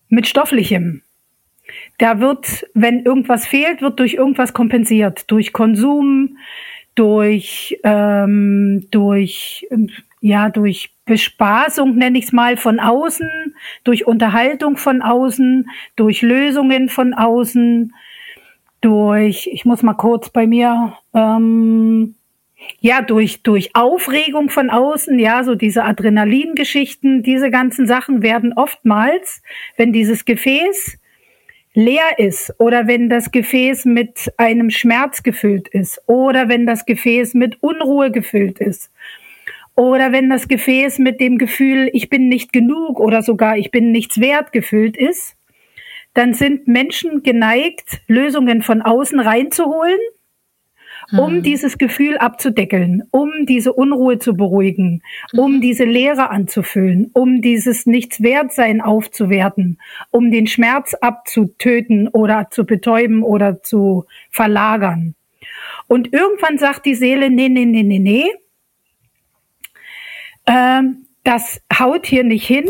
mit 0.09 0.27
stofflichem. 0.27 1.03
Da 1.97 2.19
wird, 2.19 2.67
wenn 2.73 3.03
irgendwas 3.03 3.45
fehlt, 3.45 3.81
wird 3.81 3.99
durch 3.99 4.13
irgendwas 4.13 4.53
kompensiert. 4.53 5.29
Durch 5.31 5.53
Konsum, 5.53 6.37
durch, 6.95 7.79
ähm, 7.83 8.87
durch, 8.91 9.67
ja, 10.21 10.49
durch 10.49 10.91
Bespaßung, 11.05 11.95
nenne 11.95 12.17
ich 12.17 12.25
es 12.25 12.31
mal, 12.31 12.57
von 12.57 12.79
außen, 12.79 13.29
durch 13.83 14.07
Unterhaltung 14.07 14.77
von 14.77 15.01
außen, 15.01 15.69
durch 15.95 16.21
Lösungen 16.21 16.89
von 16.89 17.13
außen, 17.13 17.93
durch, 18.81 19.47
ich 19.51 19.65
muss 19.65 19.83
mal 19.83 19.93
kurz 19.93 20.29
bei 20.29 20.47
mir, 20.47 20.97
ähm, 21.13 22.15
ja, 22.79 23.01
durch, 23.01 23.43
durch 23.43 23.75
Aufregung 23.75 24.49
von 24.49 24.69
außen, 24.69 25.19
ja, 25.19 25.43
so 25.43 25.55
diese 25.55 25.83
Adrenalingeschichten, 25.83 27.21
diese 27.21 27.51
ganzen 27.51 27.85
Sachen 27.85 28.23
werden 28.23 28.53
oftmals, 28.53 29.43
wenn 29.77 29.93
dieses 29.93 30.25
Gefäß 30.25 30.97
leer 31.75 32.17
ist 32.17 32.53
oder 32.57 32.87
wenn 32.87 33.09
das 33.09 33.31
Gefäß 33.31 33.85
mit 33.85 34.33
einem 34.37 34.69
Schmerz 34.69 35.21
gefüllt 35.23 35.67
ist 35.67 36.01
oder 36.07 36.49
wenn 36.49 36.65
das 36.65 36.85
Gefäß 36.85 37.33
mit 37.33 37.61
Unruhe 37.61 38.11
gefüllt 38.11 38.59
ist 38.59 38.91
oder 39.75 40.11
wenn 40.13 40.29
das 40.29 40.47
Gefäß 40.47 40.99
mit 40.99 41.19
dem 41.19 41.37
Gefühl, 41.37 41.89
ich 41.93 42.09
bin 42.09 42.29
nicht 42.29 42.53
genug 42.53 42.99
oder 42.99 43.21
sogar 43.21 43.57
ich 43.57 43.71
bin 43.71 43.91
nichts 43.91 44.19
wert 44.19 44.53
gefüllt 44.53 44.95
ist, 44.95 45.35
dann 46.13 46.33
sind 46.33 46.67
Menschen 46.67 47.23
geneigt, 47.23 47.99
Lösungen 48.07 48.61
von 48.61 48.81
außen 48.81 49.19
reinzuholen 49.19 49.99
um 51.11 51.35
mhm. 51.35 51.43
dieses 51.43 51.77
Gefühl 51.77 52.17
abzudeckeln, 52.17 53.03
um 53.11 53.31
diese 53.45 53.73
Unruhe 53.73 54.19
zu 54.19 54.35
beruhigen, 54.35 55.01
um 55.33 55.57
mhm. 55.57 55.61
diese 55.61 55.85
Leere 55.85 56.29
anzufüllen, 56.29 57.11
um 57.13 57.41
dieses 57.41 57.85
Nichtswertsein 57.85 58.81
aufzuwerten, 58.81 59.79
um 60.11 60.31
den 60.31 60.47
Schmerz 60.47 60.93
abzutöten 60.95 62.07
oder 62.07 62.49
zu 62.49 62.65
betäuben 62.65 63.23
oder 63.23 63.61
zu 63.61 64.05
verlagern. 64.29 65.15
Und 65.87 66.13
irgendwann 66.13 66.57
sagt 66.57 66.85
die 66.85 66.95
Seele, 66.95 67.29
nee, 67.29 67.49
nee, 67.49 67.65
nee, 67.65 67.83
nee, 67.83 67.99
nee, 67.99 68.31
ähm, 70.47 71.05
das 71.23 71.61
haut 71.77 72.05
hier 72.05 72.23
nicht 72.23 72.45
hin 72.45 72.69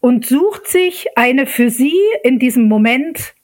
und 0.00 0.26
sucht 0.26 0.66
sich 0.66 1.06
eine 1.16 1.46
für 1.46 1.70
sie 1.70 1.98
in 2.22 2.38
diesem 2.38 2.68
Moment 2.68 3.34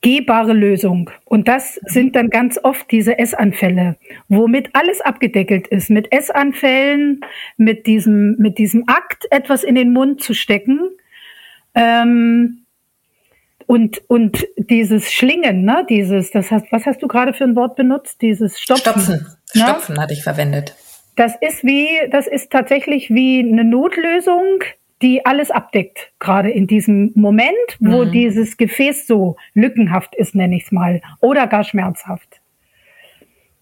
gehbare 0.00 0.52
Lösung. 0.52 1.10
Und 1.24 1.48
das 1.48 1.74
sind 1.84 2.16
dann 2.16 2.30
ganz 2.30 2.58
oft 2.62 2.90
diese 2.90 3.18
Essanfälle, 3.18 3.96
womit 4.28 4.70
alles 4.74 5.00
abgedeckelt 5.00 5.68
ist. 5.68 5.90
Mit 5.90 6.12
Essanfällen, 6.12 7.20
mit 7.56 7.86
diesem, 7.86 8.36
mit 8.38 8.58
diesem 8.58 8.88
Akt, 8.88 9.26
etwas 9.30 9.62
in 9.62 9.74
den 9.74 9.92
Mund 9.92 10.22
zu 10.22 10.34
stecken. 10.34 10.80
Ähm, 11.74 12.64
und, 13.66 14.02
und 14.08 14.48
dieses 14.56 15.12
Schlingen, 15.12 15.64
ne, 15.64 15.86
dieses, 15.88 16.30
das 16.30 16.50
hast, 16.50 16.72
was 16.72 16.86
hast 16.86 17.02
du 17.02 17.06
gerade 17.06 17.32
für 17.32 17.44
ein 17.44 17.54
Wort 17.54 17.76
benutzt? 17.76 18.20
Dieses 18.22 18.58
Stopfen. 18.58 19.00
Stopfen. 19.00 19.26
Ne? 19.54 19.62
Stopfen 19.62 20.00
hatte 20.00 20.12
ich 20.14 20.22
verwendet. 20.22 20.74
Das 21.16 21.34
ist 21.40 21.62
wie, 21.62 21.88
das 22.10 22.26
ist 22.26 22.50
tatsächlich 22.50 23.10
wie 23.10 23.40
eine 23.40 23.64
Notlösung, 23.64 24.64
die 25.02 25.24
alles 25.24 25.50
abdeckt, 25.50 26.12
gerade 26.18 26.50
in 26.50 26.66
diesem 26.66 27.12
Moment, 27.14 27.54
wo 27.78 28.04
mhm. 28.04 28.12
dieses 28.12 28.56
Gefäß 28.56 29.06
so 29.06 29.36
lückenhaft 29.54 30.14
ist, 30.14 30.34
nenne 30.34 30.56
ich 30.56 30.64
es 30.64 30.72
mal, 30.72 31.00
oder 31.20 31.46
gar 31.46 31.64
schmerzhaft. 31.64 32.40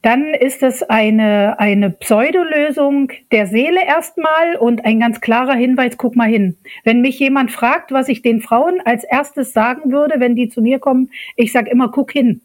Dann 0.02 0.32
ist 0.32 0.62
es 0.62 0.84
eine, 0.84 1.58
eine 1.58 1.90
Pseudolösung 1.90 3.10
der 3.32 3.46
Seele 3.46 3.84
erstmal 3.84 4.56
und 4.56 4.84
ein 4.84 5.00
ganz 5.00 5.20
klarer 5.20 5.54
Hinweis, 5.54 5.96
guck 5.96 6.14
mal 6.14 6.28
hin. 6.28 6.56
Wenn 6.84 7.00
mich 7.00 7.18
jemand 7.18 7.50
fragt, 7.50 7.90
was 7.90 8.08
ich 8.08 8.22
den 8.22 8.40
Frauen 8.40 8.80
als 8.84 9.02
erstes 9.02 9.52
sagen 9.52 9.90
würde, 9.90 10.20
wenn 10.20 10.36
die 10.36 10.48
zu 10.48 10.62
mir 10.62 10.78
kommen, 10.78 11.10
ich 11.34 11.50
sage 11.50 11.70
immer, 11.70 11.90
guck 11.90 12.12
hin. 12.12 12.42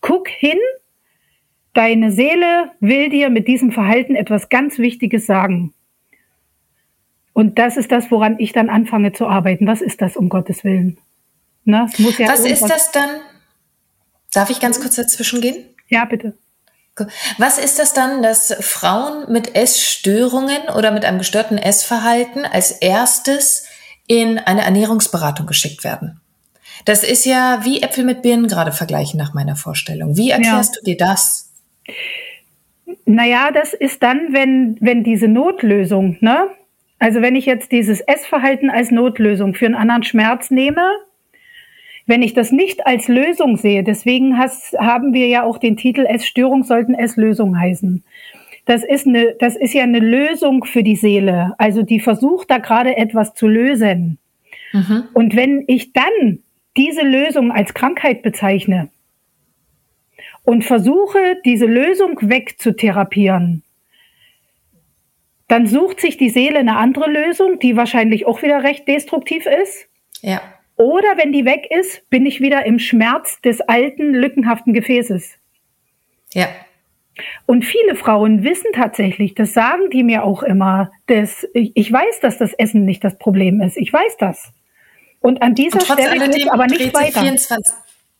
Guck 0.00 0.28
hin, 0.28 0.58
deine 1.74 2.12
Seele 2.12 2.70
will 2.78 3.08
dir 3.08 3.30
mit 3.30 3.48
diesem 3.48 3.72
Verhalten 3.72 4.14
etwas 4.14 4.48
ganz 4.48 4.78
Wichtiges 4.78 5.26
sagen. 5.26 5.74
Und 7.36 7.58
das 7.58 7.76
ist 7.76 7.92
das, 7.92 8.10
woran 8.10 8.38
ich 8.38 8.54
dann 8.54 8.70
anfange 8.70 9.12
zu 9.12 9.26
arbeiten. 9.26 9.66
Was 9.66 9.82
ist 9.82 10.00
das, 10.00 10.16
um 10.16 10.30
Gottes 10.30 10.64
Willen? 10.64 10.96
Na, 11.66 11.86
ja 11.98 12.28
Was 12.28 12.40
ist 12.40 12.62
das 12.62 12.92
dann? 12.92 13.10
Darf 14.32 14.48
ich 14.48 14.58
ganz 14.58 14.80
kurz 14.80 14.96
dazwischen 14.96 15.42
gehen? 15.42 15.66
Ja, 15.88 16.06
bitte. 16.06 16.32
Was 17.36 17.58
ist 17.58 17.78
das 17.78 17.92
dann, 17.92 18.22
dass 18.22 18.56
Frauen 18.60 19.30
mit 19.30 19.54
Essstörungen 19.54 20.70
oder 20.74 20.92
mit 20.92 21.04
einem 21.04 21.18
gestörten 21.18 21.58
Essverhalten 21.58 22.46
als 22.46 22.70
erstes 22.70 23.66
in 24.06 24.38
eine 24.38 24.62
Ernährungsberatung 24.62 25.44
geschickt 25.44 25.84
werden? 25.84 26.22
Das 26.86 27.04
ist 27.04 27.26
ja 27.26 27.60
wie 27.64 27.82
Äpfel 27.82 28.04
mit 28.04 28.22
Birnen 28.22 28.48
gerade 28.48 28.72
vergleichen 28.72 29.18
nach 29.18 29.34
meiner 29.34 29.56
Vorstellung. 29.56 30.16
Wie 30.16 30.30
erklärst 30.30 30.76
ja. 30.76 30.80
du 30.80 30.84
dir 30.86 30.96
das? 30.96 31.52
Naja, 33.04 33.50
das 33.52 33.74
ist 33.74 34.02
dann, 34.02 34.32
wenn, 34.32 34.78
wenn 34.80 35.04
diese 35.04 35.28
Notlösung, 35.28 36.16
ne? 36.20 36.48
Also 36.98 37.20
wenn 37.20 37.36
ich 37.36 37.46
jetzt 37.46 37.72
dieses 37.72 38.00
Essverhalten 38.00 38.70
als 38.70 38.90
Notlösung 38.90 39.54
für 39.54 39.66
einen 39.66 39.74
anderen 39.74 40.02
Schmerz 40.02 40.50
nehme, 40.50 40.82
wenn 42.06 42.22
ich 42.22 42.34
das 42.34 42.52
nicht 42.52 42.86
als 42.86 43.08
Lösung 43.08 43.56
sehe, 43.56 43.82
deswegen 43.82 44.38
has, 44.38 44.74
haben 44.78 45.12
wir 45.12 45.26
ja 45.26 45.42
auch 45.42 45.58
den 45.58 45.76
Titel 45.76 46.06
Essstörung 46.06 46.62
sollten 46.62 46.94
Esslösung 46.94 47.58
heißen. 47.58 48.04
Das 48.64 48.82
ist 48.84 49.06
eine, 49.06 49.34
das 49.38 49.56
ist 49.56 49.74
ja 49.74 49.82
eine 49.82 49.98
Lösung 49.98 50.64
für 50.64 50.82
die 50.82 50.96
Seele. 50.96 51.54
Also 51.58 51.82
die 51.82 52.00
versucht 52.00 52.50
da 52.50 52.58
gerade 52.58 52.96
etwas 52.96 53.34
zu 53.34 53.46
lösen. 53.46 54.18
Mhm. 54.72 55.04
Und 55.14 55.36
wenn 55.36 55.64
ich 55.66 55.92
dann 55.92 56.40
diese 56.76 57.02
Lösung 57.02 57.52
als 57.52 57.74
Krankheit 57.74 58.22
bezeichne 58.22 58.88
und 60.44 60.64
versuche, 60.64 61.38
diese 61.44 61.66
Lösung 61.66 62.18
wegzutherapieren, 62.20 63.62
dann 65.48 65.66
sucht 65.66 66.00
sich 66.00 66.16
die 66.16 66.30
Seele 66.30 66.58
eine 66.58 66.76
andere 66.76 67.08
Lösung, 67.10 67.58
die 67.58 67.76
wahrscheinlich 67.76 68.26
auch 68.26 68.42
wieder 68.42 68.62
recht 68.62 68.88
destruktiv 68.88 69.46
ist. 69.46 69.86
Ja. 70.20 70.40
Oder 70.76 71.16
wenn 71.16 71.32
die 71.32 71.44
weg 71.44 71.68
ist, 71.70 72.08
bin 72.10 72.26
ich 72.26 72.40
wieder 72.40 72.66
im 72.66 72.78
Schmerz 72.78 73.40
des 73.40 73.60
alten, 73.60 74.12
lückenhaften 74.12 74.72
Gefäßes. 74.72 75.38
Ja. 76.34 76.48
Und 77.46 77.64
viele 77.64 77.96
Frauen 77.96 78.44
wissen 78.44 78.72
tatsächlich, 78.74 79.34
das 79.34 79.54
sagen 79.54 79.88
die 79.90 80.02
mir 80.02 80.24
auch 80.24 80.42
immer, 80.42 80.90
dass 81.06 81.46
ich, 81.54 81.90
weiß, 81.90 82.20
dass 82.20 82.36
das 82.36 82.52
Essen 82.52 82.84
nicht 82.84 83.02
das 83.04 83.16
Problem 83.16 83.60
ist. 83.62 83.78
Ich 83.78 83.90
weiß 83.90 84.18
das. 84.18 84.52
Und 85.20 85.40
an 85.40 85.54
dieser 85.54 85.78
und 85.78 85.84
Stelle 85.84 86.28
geht 86.28 86.50
aber 86.50 86.66
nicht 86.66 86.92
weiter. 86.92 87.20
24, 87.20 87.72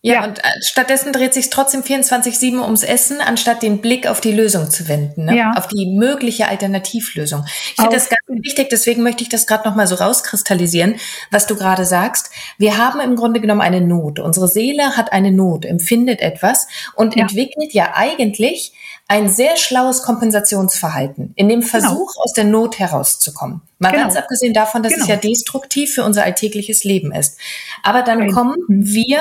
ja, 0.07 0.15
ja, 0.15 0.25
und 0.25 0.39
äh, 0.39 0.43
stattdessen 0.61 1.13
dreht 1.13 1.35
sich 1.35 1.51
trotzdem 1.51 1.83
24-7 1.83 2.63
ums 2.63 2.85
Essen, 2.85 3.21
anstatt 3.21 3.63
den 3.65 3.81
Blick 3.81 4.07
auf 4.07 4.21
die 4.21 4.31
Lösung 4.31 4.71
zu 4.71 4.87
wenden, 4.87 5.25
ne? 5.25 5.37
ja. 5.37 5.55
auf 5.57 5.67
die 5.67 5.87
mögliche 5.87 6.47
Alternativlösung. 6.47 7.45
Ich 7.71 7.75
finde 7.75 7.97
das 7.97 8.09
ganz 8.09 8.21
wichtig, 8.29 8.69
deswegen 8.71 9.03
möchte 9.03 9.25
ich 9.25 9.29
das 9.29 9.49
gerade 9.49 9.69
nochmal 9.69 9.89
so 9.89 9.97
rauskristallisieren, 9.97 10.95
was 11.33 11.49
du 11.49 11.57
gerade 11.57 11.85
sagst. 11.85 12.31
Wir 12.57 12.79
haben 12.79 13.01
im 13.01 13.17
Grunde 13.17 13.41
genommen 13.41 13.63
eine 13.63 13.81
Not. 13.81 14.21
Unsere 14.21 14.47
Seele 14.47 14.97
hat 14.97 15.13
eine 15.13 15.33
Not, 15.33 15.65
empfindet 15.65 16.21
etwas 16.21 16.69
und 16.95 17.17
ja. 17.17 17.23
entwickelt 17.23 17.73
ja 17.73 17.95
eigentlich 17.97 18.75
ein 19.09 19.29
sehr 19.29 19.57
schlaues 19.57 20.05
Kompensationsverhalten 20.05 21.33
in 21.35 21.49
dem 21.49 21.61
genau. 21.61 21.71
Versuch, 21.71 22.13
genau. 22.13 22.25
aus 22.25 22.33
der 22.33 22.45
Not 22.45 22.79
herauszukommen. 22.79 23.63
Mal 23.81 23.91
genau. 23.91 24.05
ganz 24.05 24.17
abgesehen 24.17 24.55
davon, 24.55 24.85
dass 24.85 24.93
genau. 24.93 25.05
es 25.05 25.09
ja 25.09 25.17
destruktiv 25.17 25.95
für 25.95 26.05
unser 26.05 26.23
alltägliches 26.23 26.85
Leben 26.85 27.13
ist. 27.13 27.39
Aber 27.83 28.03
dann 28.03 28.21
Nein. 28.21 28.33
kommen 28.33 28.57
wir 28.69 29.21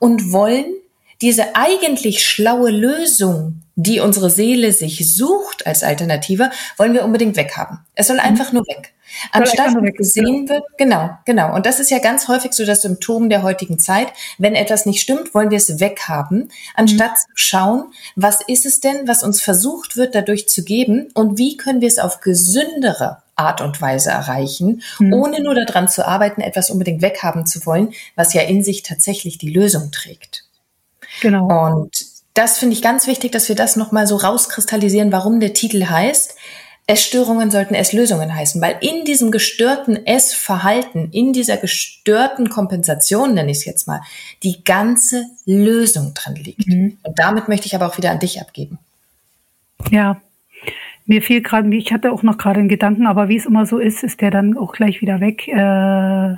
und 0.00 0.32
wollen 0.32 0.74
diese 1.22 1.54
eigentlich 1.54 2.26
schlaue 2.26 2.70
Lösung, 2.70 3.62
die 3.76 4.00
unsere 4.00 4.30
Seele 4.30 4.72
sich 4.72 5.14
sucht 5.14 5.66
als 5.66 5.82
Alternative, 5.82 6.50
wollen 6.76 6.94
wir 6.94 7.04
unbedingt 7.04 7.36
weghaben. 7.36 7.80
Es 7.94 8.06
soll 8.08 8.16
mhm. 8.16 8.22
einfach 8.22 8.52
nur 8.52 8.62
weg. 8.66 8.94
Anstatt 9.32 9.74
gesehen 9.96 10.48
wird, 10.48 10.62
genau, 10.78 11.10
genau. 11.24 11.54
Und 11.54 11.66
das 11.66 11.80
ist 11.80 11.90
ja 11.90 11.98
ganz 11.98 12.28
häufig 12.28 12.52
so 12.52 12.64
das 12.64 12.82
Symptom 12.82 13.28
der 13.28 13.42
heutigen 13.42 13.78
Zeit. 13.78 14.08
Wenn 14.38 14.54
etwas 14.54 14.86
nicht 14.86 15.00
stimmt, 15.00 15.34
wollen 15.34 15.50
wir 15.50 15.56
es 15.56 15.80
weghaben, 15.80 16.50
anstatt 16.74 17.10
mhm. 17.10 17.16
zu 17.16 17.28
schauen, 17.34 17.84
was 18.14 18.40
ist 18.46 18.66
es 18.66 18.80
denn, 18.80 19.08
was 19.08 19.22
uns 19.22 19.42
versucht 19.42 19.96
wird, 19.96 20.14
dadurch 20.14 20.48
zu 20.48 20.64
geben 20.64 21.08
und 21.14 21.38
wie 21.38 21.56
können 21.56 21.80
wir 21.80 21.88
es 21.88 21.98
auf 21.98 22.20
gesündere 22.20 23.18
Art 23.34 23.60
und 23.60 23.80
Weise 23.80 24.10
erreichen, 24.10 24.82
mhm. 24.98 25.12
ohne 25.12 25.42
nur 25.42 25.54
daran 25.54 25.88
zu 25.88 26.06
arbeiten, 26.06 26.40
etwas 26.40 26.70
unbedingt 26.70 27.02
weghaben 27.02 27.46
zu 27.46 27.64
wollen, 27.66 27.92
was 28.14 28.32
ja 28.32 28.42
in 28.42 28.62
sich 28.62 28.82
tatsächlich 28.82 29.38
die 29.38 29.50
Lösung 29.50 29.90
trägt. 29.90 30.44
Genau. 31.20 31.46
Und 31.46 31.90
das 32.34 32.58
finde 32.58 32.74
ich 32.74 32.82
ganz 32.82 33.06
wichtig, 33.06 33.32
dass 33.32 33.48
wir 33.48 33.56
das 33.56 33.76
nochmal 33.76 34.06
so 34.06 34.16
rauskristallisieren, 34.16 35.12
warum 35.12 35.40
der 35.40 35.52
Titel 35.52 35.86
heißt. 35.86 36.36
Essstörungen 36.86 37.52
sollten 37.52 37.74
Esslösungen 37.74 38.34
heißen, 38.34 38.60
weil 38.60 38.76
in 38.80 39.04
diesem 39.04 39.30
gestörten 39.30 40.06
Essverhalten, 40.06 41.10
in 41.12 41.32
dieser 41.32 41.56
gestörten 41.56 42.48
Kompensation, 42.50 43.34
nenne 43.34 43.52
ich 43.52 43.58
es 43.58 43.64
jetzt 43.64 43.86
mal, 43.86 44.00
die 44.42 44.64
ganze 44.64 45.26
Lösung 45.44 46.14
drin 46.14 46.34
liegt. 46.34 46.66
Mhm. 46.66 46.98
Und 47.02 47.18
damit 47.18 47.46
möchte 47.46 47.66
ich 47.66 47.76
aber 47.76 47.86
auch 47.86 47.96
wieder 47.96 48.10
an 48.10 48.18
dich 48.18 48.40
abgeben. 48.40 48.78
Ja, 49.90 50.20
mir 51.06 51.22
fiel 51.22 51.42
gerade, 51.42 51.72
ich 51.74 51.92
hatte 51.92 52.10
auch 52.12 52.22
noch 52.22 52.38
gerade 52.38 52.60
einen 52.60 52.68
Gedanken, 52.68 53.06
aber 53.06 53.28
wie 53.28 53.36
es 53.36 53.46
immer 53.46 53.66
so 53.66 53.78
ist, 53.78 54.02
ist 54.02 54.20
der 54.20 54.30
dann 54.30 54.56
auch 54.56 54.72
gleich 54.72 55.00
wieder 55.00 55.20
weg. 55.20 55.46
Äh 55.46 56.36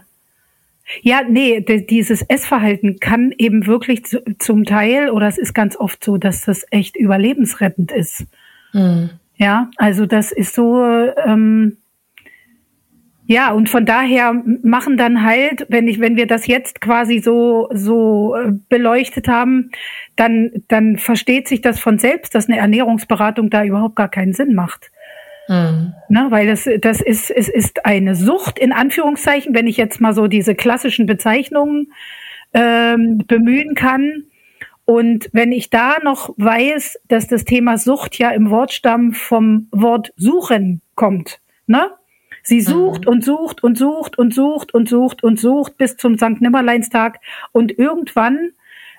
ja, 1.00 1.22
nee, 1.28 1.60
dieses 1.60 2.22
Essverhalten 2.22 2.98
kann 3.00 3.32
eben 3.38 3.66
wirklich 3.66 4.04
zu, 4.04 4.22
zum 4.38 4.64
Teil, 4.64 5.10
oder 5.10 5.26
es 5.26 5.38
ist 5.38 5.54
ganz 5.54 5.76
oft 5.76 6.02
so, 6.04 6.16
dass 6.16 6.44
das 6.44 6.64
echt 6.70 6.96
überlebensrettend 6.96 7.92
ist. 7.92 8.26
Mhm. 8.72 9.10
Ja, 9.36 9.70
also 9.76 10.06
das 10.06 10.32
ist 10.32 10.54
so, 10.54 10.84
ähm, 10.84 11.78
ja, 13.26 13.52
und 13.52 13.70
von 13.70 13.86
daher 13.86 14.34
machen 14.62 14.96
dann 14.96 15.24
halt, 15.24 15.66
wenn 15.68 15.88
ich, 15.88 16.00
wenn 16.00 16.16
wir 16.16 16.26
das 16.26 16.46
jetzt 16.46 16.80
quasi 16.80 17.20
so, 17.20 17.68
so 17.72 18.34
äh, 18.36 18.52
beleuchtet 18.68 19.28
haben, 19.28 19.70
dann, 20.16 20.50
dann 20.68 20.98
versteht 20.98 21.48
sich 21.48 21.60
das 21.60 21.80
von 21.80 21.98
selbst, 21.98 22.34
dass 22.34 22.48
eine 22.48 22.58
Ernährungsberatung 22.58 23.48
da 23.48 23.64
überhaupt 23.64 23.96
gar 23.96 24.08
keinen 24.08 24.32
Sinn 24.32 24.54
macht. 24.54 24.90
Mhm. 25.52 25.92
Ne, 26.08 26.26
weil 26.30 26.46
das, 26.46 26.66
das 26.80 27.02
ist, 27.02 27.30
es 27.30 27.48
ist 27.48 27.84
eine 27.84 28.14
Sucht, 28.14 28.58
in 28.58 28.72
Anführungszeichen, 28.72 29.54
wenn 29.54 29.66
ich 29.66 29.76
jetzt 29.76 30.00
mal 30.00 30.14
so 30.14 30.26
diese 30.26 30.54
klassischen 30.54 31.04
Bezeichnungen 31.04 31.92
ähm, 32.54 33.18
bemühen 33.26 33.74
kann. 33.74 34.24
Und 34.86 35.28
wenn 35.32 35.52
ich 35.52 35.68
da 35.68 35.98
noch 36.02 36.34
weiß, 36.38 37.00
dass 37.08 37.28
das 37.28 37.44
Thema 37.44 37.76
Sucht 37.76 38.16
ja 38.18 38.30
im 38.30 38.48
Wortstamm 38.48 39.12
vom 39.12 39.68
Wort 39.70 40.12
suchen 40.16 40.80
kommt, 40.94 41.40
ne? 41.66 41.90
Sie 42.42 42.56
mhm. 42.56 42.62
sucht 42.62 43.04
mhm. 43.04 43.12
und 43.12 43.24
sucht 43.24 43.62
und 43.62 43.78
sucht 43.78 44.18
und 44.18 44.34
sucht 44.34 44.74
und 44.74 44.88
sucht 44.88 45.22
und 45.22 45.38
sucht 45.38 45.76
bis 45.76 45.96
zum 45.96 46.16
St. 46.16 46.40
Nimmerleinstag 46.40 47.20
und 47.52 47.78
irgendwann 47.78 48.52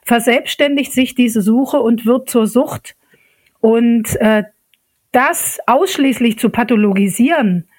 verselbstständigt 0.03 0.93
sich 0.93 1.15
diese 1.15 1.41
Suche 1.41 1.79
und 1.79 2.05
wird 2.05 2.29
zur 2.29 2.47
Sucht. 2.47 2.95
Und 3.59 4.15
äh, 4.19 4.43
das 5.13 5.59
ausschließlich 5.65 6.37
zu 6.37 6.49
pathologisieren, 6.49 7.69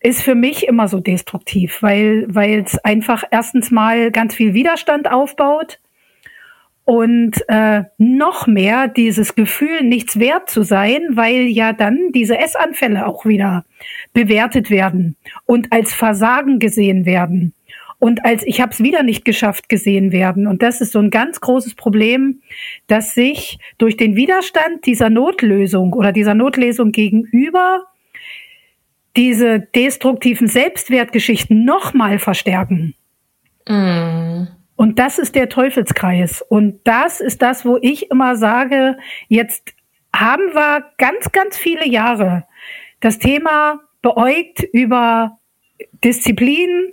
ist 0.00 0.22
für 0.22 0.36
mich 0.36 0.68
immer 0.68 0.86
so 0.86 1.00
destruktiv, 1.00 1.82
weil 1.82 2.26
weil 2.28 2.60
es 2.60 2.78
einfach 2.84 3.24
erstens 3.30 3.72
mal 3.72 4.12
ganz 4.12 4.34
viel 4.34 4.54
Widerstand 4.54 5.10
aufbaut 5.10 5.80
und 6.84 7.32
äh, 7.48 7.82
noch 7.98 8.46
mehr 8.46 8.86
dieses 8.88 9.34
Gefühl, 9.34 9.82
nichts 9.82 10.18
wert 10.18 10.48
zu 10.48 10.62
sein, 10.62 11.00
weil 11.10 11.48
ja 11.48 11.72
dann 11.72 12.12
diese 12.12 12.38
Essanfälle 12.38 13.06
auch 13.06 13.26
wieder 13.26 13.64
bewertet 14.12 14.70
werden 14.70 15.16
und 15.44 15.72
als 15.72 15.92
Versagen 15.92 16.60
gesehen 16.60 17.04
werden 17.04 17.52
und 17.98 18.24
als 18.24 18.44
ich 18.46 18.60
habe 18.60 18.72
es 18.72 18.80
wieder 18.80 19.02
nicht 19.02 19.24
geschafft 19.24 19.68
gesehen 19.68 20.12
werden. 20.12 20.46
Und 20.46 20.62
das 20.62 20.80
ist 20.80 20.92
so 20.92 21.00
ein 21.00 21.10
ganz 21.10 21.40
großes 21.40 21.74
Problem, 21.74 22.40
dass 22.86 23.14
sich 23.14 23.58
durch 23.76 23.96
den 23.96 24.14
Widerstand 24.14 24.86
dieser 24.86 25.10
Notlösung 25.10 25.92
oder 25.92 26.12
dieser 26.12 26.34
Notlesung 26.34 26.92
gegenüber 26.92 27.84
diese 29.16 29.58
destruktiven 29.58 30.46
Selbstwertgeschichten 30.46 31.64
nochmal 31.64 32.20
verstärken. 32.20 32.94
Mm. 33.66 34.46
Und 34.76 35.00
das 35.00 35.18
ist 35.18 35.34
der 35.34 35.48
Teufelskreis. 35.48 36.40
Und 36.40 36.80
das 36.84 37.20
ist 37.20 37.42
das, 37.42 37.64
wo 37.64 37.78
ich 37.82 38.12
immer 38.12 38.36
sage, 38.36 38.96
jetzt 39.26 39.74
haben 40.14 40.54
wir 40.54 40.84
ganz, 40.98 41.32
ganz 41.32 41.56
viele 41.56 41.84
Jahre 41.84 42.44
das 43.00 43.18
Thema 43.18 43.80
beäugt 44.02 44.62
über 44.72 45.38
Disziplin, 46.04 46.92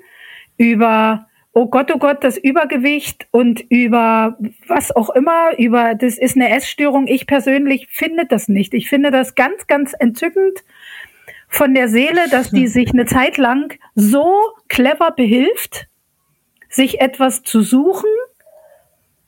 über 0.58 1.28
oh 1.56 1.68
Gott, 1.68 1.90
oh 1.92 1.98
Gott, 1.98 2.24
das 2.24 2.38
Übergewicht 2.38 3.28
und 3.32 3.62
über 3.70 4.38
was 4.68 4.94
auch 4.94 5.10
immer, 5.10 5.58
über 5.58 5.96
das 5.96 6.18
ist 6.18 6.36
eine 6.36 6.50
Essstörung. 6.50 7.08
Ich 7.08 7.28
persönlich 7.28 7.88
finde 7.90 8.26
das 8.26 8.50
nicht. 8.50 8.74
Ich 8.74 8.90
finde 8.90 9.10
das 9.10 9.36
ganz, 9.36 9.66
ganz 9.66 9.94
entzückend 9.98 10.64
von 11.48 11.74
der 11.74 11.88
Seele, 11.88 12.30
dass 12.30 12.52
die 12.52 12.68
sich 12.68 12.92
eine 12.92 13.06
Zeit 13.06 13.38
lang 13.38 13.74
so 13.96 14.36
clever 14.68 15.12
behilft, 15.12 15.88
sich 16.68 17.00
etwas 17.00 17.44
zu 17.44 17.62
suchen, 17.62 18.10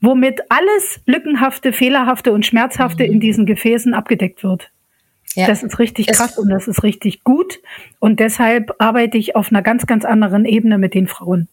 womit 0.01 0.41
alles 0.49 0.99
Lückenhafte, 1.05 1.71
Fehlerhafte 1.71 2.33
und 2.33 2.45
Schmerzhafte 2.45 3.05
in 3.05 3.21
diesen 3.21 3.45
Gefäßen 3.45 3.93
abgedeckt 3.93 4.43
wird. 4.43 4.69
Ja. 5.37 5.45
Das 5.45 5.61
ist 5.61 5.77
richtig 5.77 6.07
krass 6.07 6.31
es 6.31 6.37
und 6.39 6.49
das 6.49 6.67
ist 6.67 6.81
richtig 6.81 7.23
gut. 7.23 7.59
Und 7.99 8.19
deshalb 8.19 8.73
arbeite 8.79 9.19
ich 9.19 9.35
auf 9.35 9.51
einer 9.51 9.61
ganz, 9.61 9.85
ganz 9.85 10.03
anderen 10.03 10.45
Ebene 10.45 10.79
mit 10.79 10.95
den 10.95 11.07
Frauen. 11.07 11.47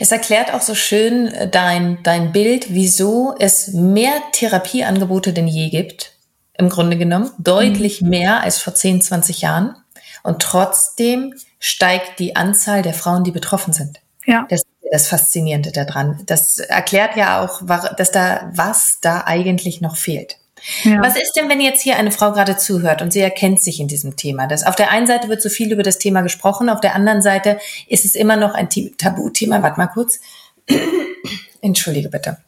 Es 0.00 0.10
erklärt 0.10 0.54
auch 0.54 0.62
so 0.62 0.74
schön 0.74 1.26
äh, 1.26 1.46
dein, 1.46 1.98
dein 2.02 2.32
Bild, 2.32 2.72
wieso 2.72 3.34
es 3.38 3.68
mehr 3.74 4.14
Therapieangebote 4.32 5.34
denn 5.34 5.46
je 5.46 5.68
gibt. 5.68 6.12
Im 6.56 6.70
Grunde 6.70 6.96
genommen. 6.96 7.30
Deutlich 7.36 8.00
mhm. 8.00 8.08
mehr 8.08 8.40
als 8.40 8.60
vor 8.60 8.74
10, 8.74 9.02
20 9.02 9.42
Jahren. 9.42 9.76
Und 10.22 10.40
trotzdem 10.40 11.34
steigt 11.58 12.18
die 12.18 12.34
Anzahl 12.34 12.80
der 12.80 12.94
Frauen, 12.94 13.24
die 13.24 13.30
betroffen 13.30 13.74
sind. 13.74 14.00
Ja. 14.24 14.46
Das 14.48 14.60
ist 14.62 14.68
das 14.90 15.08
Faszinierende 15.08 15.70
daran. 15.70 16.22
Das 16.24 16.60
erklärt 16.60 17.14
ja 17.16 17.44
auch, 17.44 17.60
dass 17.98 18.10
da, 18.10 18.50
was 18.54 19.00
da 19.02 19.24
eigentlich 19.26 19.82
noch 19.82 19.96
fehlt. 19.96 20.38
Ja. 20.82 21.02
Was 21.02 21.16
ist 21.16 21.34
denn, 21.34 21.48
wenn 21.48 21.60
jetzt 21.60 21.82
hier 21.82 21.96
eine 21.96 22.10
Frau 22.10 22.32
gerade 22.32 22.56
zuhört 22.56 23.02
und 23.02 23.12
sie 23.12 23.20
erkennt 23.20 23.60
sich 23.62 23.80
in 23.80 23.88
diesem 23.88 24.16
Thema? 24.16 24.46
Das, 24.46 24.64
auf 24.64 24.76
der 24.76 24.90
einen 24.90 25.06
Seite 25.06 25.28
wird 25.28 25.42
so 25.42 25.48
viel 25.48 25.72
über 25.72 25.82
das 25.82 25.98
Thema 25.98 26.22
gesprochen, 26.22 26.68
auf 26.68 26.80
der 26.80 26.94
anderen 26.94 27.22
Seite 27.22 27.58
ist 27.88 28.04
es 28.04 28.14
immer 28.14 28.36
noch 28.36 28.54
ein 28.54 28.68
Tabuthema. 28.70 29.62
Warte 29.62 29.78
mal 29.78 29.88
kurz. 29.88 30.20
Entschuldige 31.60 32.08
bitte. 32.08 32.38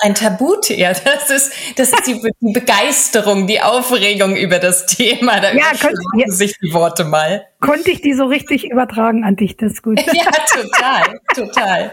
Ein 0.00 0.14
Tabuthema, 0.14 0.92
das 0.92 1.30
ist, 1.30 1.52
das 1.76 1.88
ist 1.88 2.06
die, 2.06 2.20
die, 2.40 2.52
Begeisterung, 2.52 3.48
die 3.48 3.60
Aufregung 3.60 4.36
über 4.36 4.60
das 4.60 4.86
Thema. 4.86 5.40
Da 5.40 5.52
ja, 5.52 5.72
könnt, 5.78 5.98
ja, 6.16 6.28
sich 6.28 6.54
die 6.62 6.72
Worte 6.72 7.04
mal. 7.04 7.44
Konnte 7.60 7.90
ich 7.90 8.00
die 8.00 8.12
so 8.12 8.26
richtig 8.26 8.70
übertragen 8.70 9.24
an 9.24 9.34
dich, 9.34 9.56
das 9.56 9.72
ist 9.72 9.82
gut. 9.82 10.00
ja, 10.12 10.30
total, 10.48 11.20
total. 11.34 11.92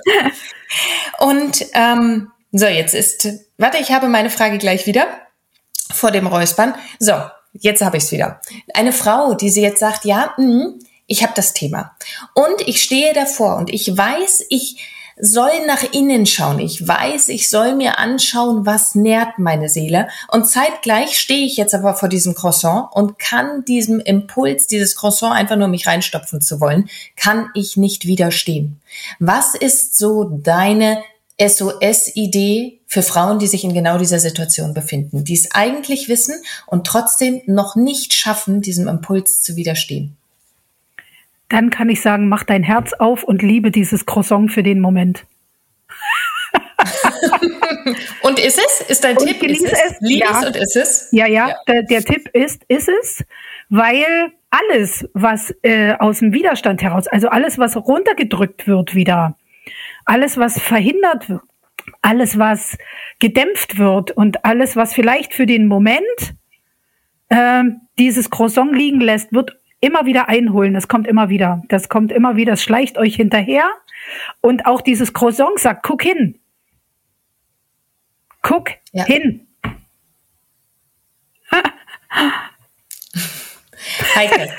Und 1.17 1.65
ähm, 1.73 2.31
so, 2.51 2.67
jetzt 2.67 2.93
ist, 2.93 3.27
warte, 3.57 3.79
ich 3.79 3.91
habe 3.91 4.07
meine 4.07 4.29
Frage 4.29 4.59
gleich 4.59 4.85
wieder 4.85 5.07
vor 5.91 6.11
dem 6.11 6.27
Räuspern. 6.27 6.75
So, 6.99 7.13
jetzt 7.53 7.81
habe 7.81 7.97
ich 7.97 8.03
es 8.03 8.11
wieder. 8.11 8.41
Eine 8.73 8.93
Frau, 8.93 9.33
die 9.33 9.49
sie 9.49 9.61
jetzt 9.61 9.79
sagt, 9.79 10.05
ja, 10.05 10.33
mh, 10.37 10.73
ich 11.07 11.23
habe 11.23 11.33
das 11.35 11.53
Thema. 11.53 11.95
Und 12.33 12.67
ich 12.67 12.83
stehe 12.83 13.13
davor 13.13 13.57
und 13.57 13.71
ich 13.73 13.97
weiß, 13.97 14.45
ich 14.49 14.77
soll 15.19 15.65
nach 15.67 15.83
innen 15.91 16.25
schauen. 16.25 16.59
Ich 16.59 16.87
weiß, 16.87 17.27
ich 17.27 17.49
soll 17.49 17.75
mir 17.75 17.99
anschauen, 17.99 18.65
was 18.65 18.95
nährt 18.95 19.37
meine 19.37 19.67
Seele. 19.67 20.07
Und 20.29 20.45
zeitgleich 20.45 21.19
stehe 21.19 21.45
ich 21.45 21.57
jetzt 21.57 21.75
aber 21.75 21.93
vor 21.95 22.07
diesem 22.07 22.35
Croissant 22.35 22.87
und 22.93 23.19
kann 23.19 23.65
diesem 23.65 23.99
Impuls, 23.99 24.67
dieses 24.67 24.95
Croissant 24.95 25.35
einfach 25.35 25.57
nur 25.57 25.67
mich 25.67 25.87
reinstopfen 25.87 26.41
zu 26.41 26.61
wollen, 26.61 26.89
kann 27.17 27.49
ich 27.53 27.75
nicht 27.75 28.05
widerstehen. 28.05 28.79
Was 29.19 29.55
ist 29.55 29.97
so 29.97 30.23
deine 30.23 31.03
SOS-Idee 31.41 32.78
für 32.89 33.03
Frauen, 33.03 33.39
die 33.39 33.47
sich 33.47 33.63
in 33.63 33.73
genau 33.73 33.97
dieser 33.97 34.19
Situation 34.19 34.73
befinden, 34.73 35.23
die 35.23 35.35
es 35.35 35.51
eigentlich 35.51 36.09
wissen 36.09 36.35
und 36.65 36.85
trotzdem 36.85 37.41
noch 37.45 37.77
nicht 37.77 38.13
schaffen, 38.13 38.59
diesem 38.59 38.89
Impuls 38.89 39.41
zu 39.41 39.55
widerstehen? 39.55 40.17
dann 41.49 41.71
kann 41.71 41.89
ich 41.89 42.01
sagen, 42.01 42.29
mach 42.29 42.43
dein 42.43 42.63
Herz 42.63 42.93
auf 42.93 43.23
und 43.23 43.41
liebe 43.41 43.71
dieses 43.71 44.05
Croissant 44.05 44.51
für 44.51 44.63
den 44.63 44.79
Moment. 44.79 45.25
und 48.21 48.39
ist 48.39 48.57
es? 48.57 48.81
Ist 48.87 49.03
dein 49.03 49.17
und 49.17 49.27
Tipp? 49.27 49.43
Ist 49.43 49.65
es? 49.65 49.71
es? 49.71 49.95
Lieb 49.99 50.23
ja. 50.23 50.39
es 50.39 50.45
und 50.45 50.55
ist 50.55 50.75
es? 50.75 51.07
Ja, 51.11 51.25
ja, 51.25 51.49
ja. 51.49 51.55
Der, 51.67 51.83
der, 51.83 52.03
Tipp 52.03 52.29
ist, 52.33 52.61
ist 52.67 52.87
es, 52.87 53.25
weil 53.69 54.31
alles, 54.49 55.05
was 55.13 55.53
äh, 55.63 55.93
aus 55.93 56.19
dem 56.19 56.31
Widerstand 56.31 56.81
heraus, 56.81 57.07
also 57.07 57.29
alles, 57.29 57.57
was 57.57 57.75
runtergedrückt 57.75 58.67
wird 58.67 58.95
wieder, 58.95 59.35
alles, 60.05 60.37
was 60.37 60.59
verhindert 60.59 61.29
wird, 61.29 61.41
alles, 62.01 62.37
was 62.37 62.77
gedämpft 63.19 63.77
wird 63.77 64.11
und 64.11 64.45
alles, 64.45 64.75
was 64.75 64.93
vielleicht 64.93 65.33
für 65.33 65.45
den 65.45 65.67
Moment 65.67 66.35
äh, 67.29 67.63
dieses 67.97 68.29
Croissant 68.29 68.75
liegen 68.75 68.99
lässt, 69.01 69.33
wird 69.33 69.57
immer 69.81 70.05
wieder 70.05 70.29
einholen. 70.29 70.73
Das 70.73 70.87
kommt 70.87 71.07
immer 71.07 71.29
wieder. 71.29 71.63
Das 71.69 71.89
kommt 71.89 72.11
immer 72.11 72.35
wieder. 72.35 72.53
Es 72.53 72.63
schleicht 72.63 72.97
euch 72.97 73.15
hinterher. 73.15 73.69
Und 74.41 74.65
auch 74.65 74.81
dieses 74.81 75.13
Croissant 75.13 75.59
sagt, 75.59 75.83
guck 75.83 76.01
hin. 76.01 76.39
Guck 78.41 78.71
ja. 78.91 79.05
hin. 79.05 79.47
Heike, 84.15 84.53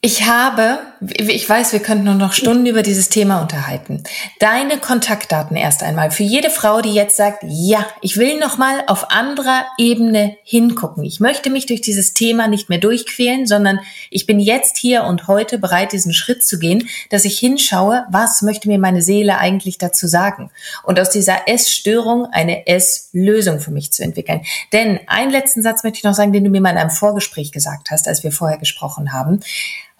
ich 0.00 0.26
habe, 0.26 0.91
ich 1.16 1.48
weiß, 1.48 1.72
wir 1.72 1.80
könnten 1.80 2.04
nur 2.04 2.14
noch 2.14 2.32
Stunden 2.32 2.66
über 2.66 2.82
dieses 2.82 3.08
Thema 3.08 3.40
unterhalten. 3.40 4.04
Deine 4.38 4.78
Kontaktdaten 4.78 5.56
erst 5.56 5.82
einmal 5.82 6.10
für 6.10 6.22
jede 6.22 6.50
Frau, 6.50 6.80
die 6.80 6.92
jetzt 6.92 7.16
sagt, 7.16 7.42
ja, 7.46 7.86
ich 8.00 8.16
will 8.18 8.38
noch 8.38 8.58
mal 8.58 8.84
auf 8.86 9.10
anderer 9.10 9.64
Ebene 9.78 10.36
hingucken. 10.44 11.02
Ich 11.04 11.18
möchte 11.18 11.50
mich 11.50 11.66
durch 11.66 11.80
dieses 11.80 12.14
Thema 12.14 12.46
nicht 12.46 12.68
mehr 12.68 12.78
durchquälen, 12.78 13.46
sondern 13.46 13.80
ich 14.10 14.26
bin 14.26 14.38
jetzt 14.38 14.76
hier 14.76 15.04
und 15.04 15.26
heute 15.26 15.58
bereit, 15.58 15.92
diesen 15.92 16.12
Schritt 16.12 16.44
zu 16.44 16.58
gehen, 16.58 16.88
dass 17.10 17.24
ich 17.24 17.38
hinschaue, 17.38 18.04
was 18.10 18.42
möchte 18.42 18.68
mir 18.68 18.78
meine 18.78 19.02
Seele 19.02 19.38
eigentlich 19.38 19.78
dazu 19.78 20.06
sagen? 20.06 20.50
Und 20.84 21.00
aus 21.00 21.10
dieser 21.10 21.48
Essstörung 21.48 22.26
eine 22.26 22.66
Esslösung 22.66 23.60
für 23.60 23.70
mich 23.70 23.92
zu 23.92 24.02
entwickeln. 24.02 24.42
Denn 24.72 25.00
einen 25.06 25.30
letzten 25.30 25.62
Satz 25.62 25.82
möchte 25.82 25.98
ich 25.98 26.04
noch 26.04 26.14
sagen, 26.14 26.32
den 26.32 26.44
du 26.44 26.50
mir 26.50 26.60
mal 26.60 26.70
in 26.70 26.78
einem 26.78 26.90
Vorgespräch 26.90 27.50
gesagt 27.50 27.90
hast, 27.90 28.06
als 28.06 28.22
wir 28.22 28.30
vorher 28.30 28.58
gesprochen 28.58 29.12
haben. 29.12 29.40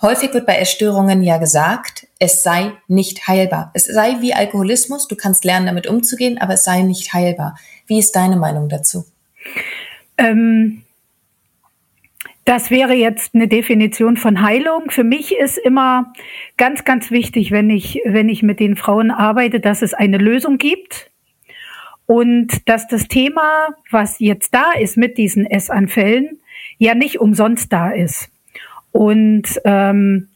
Häufig 0.02 0.34
wird 0.34 0.46
bei 0.46 0.56
Essstörungen 0.56 1.22
ja 1.22 1.38
gesagt, 1.38 2.08
es 2.18 2.42
sei 2.42 2.72
nicht 2.88 3.28
heilbar. 3.28 3.70
Es 3.72 3.84
sei 3.84 4.16
wie 4.20 4.34
Alkoholismus, 4.34 5.06
du 5.06 5.14
kannst 5.14 5.44
lernen, 5.44 5.66
damit 5.66 5.86
umzugehen, 5.86 6.38
aber 6.38 6.54
es 6.54 6.64
sei 6.64 6.82
nicht 6.82 7.14
heilbar. 7.14 7.56
Wie 7.86 8.00
ist 8.00 8.16
deine 8.16 8.36
Meinung 8.36 8.68
dazu? 8.68 9.04
Ähm, 10.18 10.82
das 12.44 12.72
wäre 12.72 12.94
jetzt 12.94 13.36
eine 13.36 13.46
Definition 13.46 14.16
von 14.16 14.42
Heilung. 14.42 14.90
Für 14.90 15.04
mich 15.04 15.36
ist 15.36 15.56
immer 15.56 16.12
ganz, 16.56 16.82
ganz 16.82 17.12
wichtig, 17.12 17.52
wenn 17.52 17.70
ich, 17.70 18.00
wenn 18.04 18.28
ich 18.28 18.42
mit 18.42 18.58
den 18.58 18.74
Frauen 18.74 19.12
arbeite, 19.12 19.60
dass 19.60 19.82
es 19.82 19.94
eine 19.94 20.18
Lösung 20.18 20.58
gibt 20.58 21.12
und 22.06 22.68
dass 22.68 22.88
das 22.88 23.06
Thema, 23.06 23.68
was 23.92 24.18
jetzt 24.18 24.52
da 24.52 24.72
ist 24.72 24.96
mit 24.96 25.16
diesen 25.16 25.46
Essanfällen, 25.46 26.40
ja 26.78 26.96
nicht 26.96 27.20
umsonst 27.20 27.72
da 27.72 27.92
ist. 27.92 28.28
Und 28.92 29.60
ähm, 29.64 30.28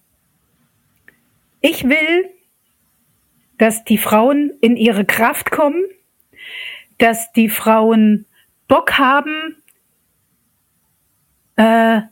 ich 1.61 1.85
will, 1.85 2.31
dass 3.59 3.85
die 3.85 3.99
Frauen 3.99 4.53
in 4.61 4.77
ihre 4.77 5.05
Kraft 5.05 5.51
kommen, 5.51 5.85
dass 6.99 7.33
die 7.33 7.49
Frauen 7.49 8.27
Bock 8.69 8.99
haben, 8.99 9.57
äh, 11.57 12.03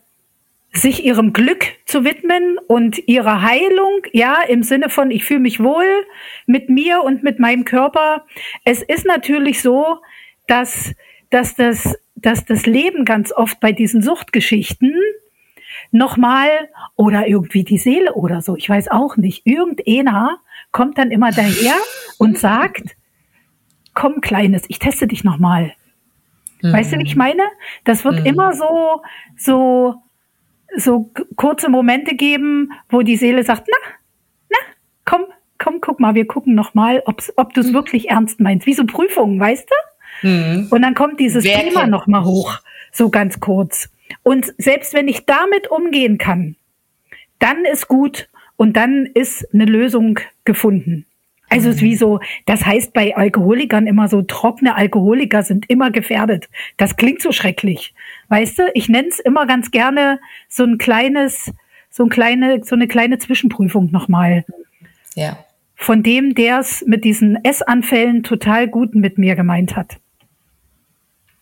sich 0.71 1.05
ihrem 1.05 1.31
Glück 1.31 1.65
zu 1.85 2.03
widmen 2.03 2.57
und 2.67 3.07
ihrer 3.07 3.41
Heilung, 3.41 4.05
ja, 4.11 4.41
im 4.47 4.61
Sinne 4.61 4.89
von, 4.89 5.09
ich 5.09 5.23
fühle 5.23 5.39
mich 5.39 5.61
wohl 5.61 6.05
mit 6.45 6.69
mir 6.69 7.01
und 7.03 7.23
mit 7.23 7.39
meinem 7.39 7.63
Körper. 7.63 8.25
Es 8.65 8.81
ist 8.81 9.05
natürlich 9.05 9.61
so, 9.61 10.01
dass, 10.47 10.93
dass, 11.29 11.55
das, 11.55 11.97
dass 12.15 12.45
das 12.45 12.65
Leben 12.65 13.05
ganz 13.05 13.31
oft 13.31 13.59
bei 13.59 13.71
diesen 13.71 14.01
Suchtgeschichten 14.01 14.93
nochmal 15.91 16.49
oder 16.95 17.27
irgendwie 17.27 17.63
die 17.63 17.77
Seele 17.77 18.13
oder 18.13 18.41
so, 18.41 18.55
ich 18.55 18.69
weiß 18.69 18.89
auch 18.89 19.17
nicht. 19.17 19.45
Irgendeiner 19.45 20.39
kommt 20.71 20.97
dann 20.97 21.11
immer 21.11 21.31
daher 21.31 21.75
und 22.17 22.37
sagt, 22.37 22.95
komm 23.93 24.21
Kleines, 24.21 24.63
ich 24.67 24.79
teste 24.79 25.07
dich 25.07 25.23
nochmal. 25.23 25.73
Mhm. 26.61 26.73
Weißt 26.73 26.93
du, 26.93 26.99
wie 26.99 27.03
ich 27.03 27.15
meine? 27.15 27.43
Das 27.83 28.03
wird 28.03 28.19
mhm. 28.19 28.25
immer 28.25 28.53
so, 28.53 29.01
so, 29.37 29.95
so 30.75 31.11
kurze 31.35 31.69
Momente 31.69 32.15
geben, 32.15 32.71
wo 32.89 33.01
die 33.01 33.17
Seele 33.17 33.43
sagt, 33.43 33.67
na, 33.69 33.77
na, 34.49 34.57
komm, 35.05 35.25
komm, 35.57 35.81
guck 35.81 35.99
mal, 35.99 36.15
wir 36.15 36.27
gucken 36.27 36.55
nochmal, 36.55 37.01
ob 37.05 37.53
du 37.53 37.61
es 37.61 37.67
mhm. 37.67 37.73
wirklich 37.73 38.09
ernst 38.09 38.39
meinst. 38.39 38.65
Wie 38.67 38.73
so 38.73 38.85
Prüfungen, 38.85 39.39
weißt 39.39 39.69
du? 39.69 40.27
Mhm. 40.27 40.67
Und 40.71 40.81
dann 40.81 40.95
kommt 40.95 41.19
dieses 41.19 41.43
Wer 41.43 41.59
Thema 41.59 41.87
nochmal 41.87 42.23
hoch, 42.23 42.59
so 42.91 43.09
ganz 43.09 43.39
kurz. 43.39 43.89
Und 44.23 44.53
selbst 44.57 44.93
wenn 44.93 45.07
ich 45.07 45.25
damit 45.25 45.69
umgehen 45.69 46.17
kann, 46.17 46.55
dann 47.39 47.65
ist 47.65 47.87
gut 47.87 48.29
und 48.55 48.77
dann 48.77 49.05
ist 49.13 49.47
eine 49.53 49.65
Lösung 49.65 50.19
gefunden. 50.45 51.05
Also 51.49 51.69
es 51.69 51.75
ist 51.75 51.81
wie 51.83 51.95
so, 51.95 52.19
das 52.45 52.65
heißt 52.65 52.93
bei 52.93 53.15
Alkoholikern 53.15 53.87
immer 53.87 54.07
so, 54.07 54.21
trockene 54.23 54.75
Alkoholiker 54.75 55.43
sind 55.43 55.69
immer 55.69 55.91
gefährdet. 55.91 56.49
Das 56.77 56.97
klingt 56.97 57.21
so 57.21 57.31
schrecklich. 57.31 57.93
Weißt 58.29 58.59
du, 58.59 58.63
ich 58.73 58.89
nenne 58.89 59.09
es 59.09 59.19
immer 59.19 59.45
ganz 59.45 59.71
gerne 59.71 60.19
so 60.49 60.63
ein 60.63 60.77
kleines, 60.77 61.53
so 61.89 62.03
ein 62.03 62.09
kleine, 62.09 62.63
so 62.63 62.75
eine 62.75 62.87
kleine 62.87 63.19
Zwischenprüfung 63.19 63.91
nochmal. 63.91 64.43
Ja. 65.13 65.37
Von 65.75 66.03
dem, 66.03 66.33
der 66.33 66.59
es 66.59 66.83
mit 66.87 67.03
diesen 67.03 67.43
Essanfällen 67.43 68.23
total 68.23 68.67
gut 68.67 68.95
mit 68.95 69.17
mir 69.17 69.35
gemeint 69.35 69.75
hat. 69.75 69.97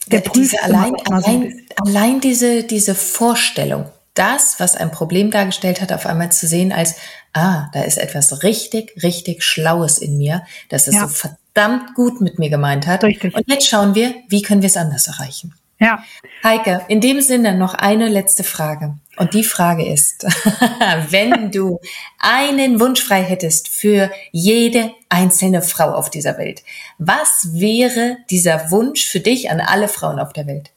Der 0.07 0.19
prüft 0.19 0.35
diese 0.35 0.63
allein, 0.63 0.93
allein, 1.09 1.61
allein 1.77 2.19
diese, 2.19 2.63
diese 2.63 2.95
Vorstellung, 2.95 3.85
das, 4.13 4.59
was 4.59 4.75
ein 4.75 4.91
Problem 4.91 5.31
dargestellt 5.31 5.81
hat, 5.81 5.91
auf 5.91 6.05
einmal 6.05 6.31
zu 6.31 6.45
sehen 6.47 6.71
als, 6.71 6.95
ah, 7.33 7.67
da 7.73 7.83
ist 7.83 7.97
etwas 7.97 8.43
richtig, 8.43 9.01
richtig 9.01 9.43
Schlaues 9.43 9.97
in 9.97 10.17
mir, 10.17 10.43
das 10.69 10.87
es 10.87 10.95
ja. 10.95 11.07
so 11.07 11.07
verdammt 11.07 11.95
gut 11.95 12.21
mit 12.21 12.37
mir 12.37 12.49
gemeint 12.49 12.85
hat. 12.85 13.03
Richtig. 13.03 13.33
Und 13.33 13.43
jetzt 13.47 13.67
schauen 13.67 13.95
wir, 13.95 14.13
wie 14.29 14.41
können 14.41 14.61
wir 14.61 14.67
es 14.67 14.77
anders 14.77 15.07
erreichen. 15.07 15.53
Ja. 15.79 16.03
Heike, 16.43 16.85
in 16.87 17.01
dem 17.01 17.21
Sinne 17.21 17.55
noch 17.55 17.73
eine 17.73 18.07
letzte 18.07 18.43
Frage. 18.43 18.95
Und 19.17 19.35
die 19.35 19.43
Frage 19.43 19.85
ist, 19.85 20.23
wenn 21.09 21.51
du 21.51 21.79
einen 22.19 22.79
Wunsch 22.79 23.03
frei 23.03 23.21
hättest 23.21 23.67
für 23.67 24.11
jede 24.31 24.91
einzelne 25.09 25.61
Frau 25.61 25.91
auf 25.91 26.09
dieser 26.09 26.37
Welt, 26.37 26.63
was 26.97 27.49
wäre 27.53 28.17
dieser 28.31 28.71
Wunsch 28.71 29.05
für 29.05 29.19
dich 29.19 29.51
an 29.51 29.59
alle 29.59 29.87
Frauen 29.87 30.19
auf 30.19 30.33
der 30.33 30.47
Welt? 30.47 30.71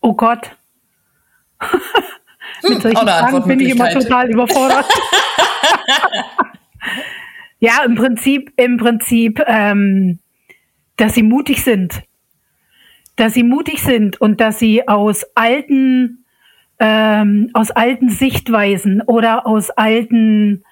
Oh 0.00 0.14
Gott. 0.14 0.56
Hm, 1.58 1.80
Mit 2.68 2.82
solchen 2.82 2.98
Fragen 2.98 3.48
bin 3.48 3.60
ich 3.60 3.70
immer 3.70 3.90
total 3.90 4.30
überfordert. 4.30 4.86
ja, 7.58 7.82
im 7.84 7.96
Prinzip, 7.96 8.52
im 8.56 8.76
Prinzip, 8.76 9.42
ähm, 9.46 10.20
dass 10.96 11.14
sie 11.14 11.24
mutig 11.24 11.64
sind. 11.64 12.02
Dass 13.16 13.34
sie 13.34 13.42
mutig 13.42 13.82
sind 13.82 14.20
und 14.20 14.40
dass 14.40 14.60
sie 14.60 14.86
aus 14.86 15.24
alten 15.34 16.21
ähm, 16.82 17.48
aus 17.52 17.70
alten 17.70 18.08
Sichtweisen 18.08 19.02
oder 19.02 19.46
aus 19.46 19.70
alten 19.70 20.64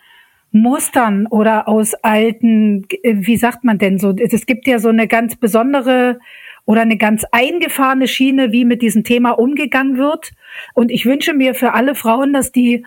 Mustern 0.51 1.29
oder 1.29 1.69
aus 1.69 1.95
alten, 1.95 2.85
wie 3.05 3.37
sagt 3.37 3.63
man 3.63 3.79
denn 3.79 4.01
so, 4.01 4.13
es 4.17 4.45
gibt 4.45 4.67
ja 4.67 4.81
so 4.81 4.89
eine 4.89 5.07
ganz 5.07 5.37
besondere 5.37 6.19
oder 6.67 6.81
eine 6.81 6.97
ganz 6.97 7.25
eingefahrene 7.31 8.09
Schiene, 8.09 8.51
wie 8.51 8.65
mit 8.65 8.83
diesem 8.83 9.05
Thema 9.05 9.31
umgegangen 9.31 9.99
wird. 9.99 10.33
Und 10.75 10.91
ich 10.91 11.07
wünsche 11.07 11.33
mir 11.33 11.55
für 11.55 11.75
alle 11.75 11.95
Frauen, 11.95 12.33
dass 12.33 12.51
die 12.51 12.85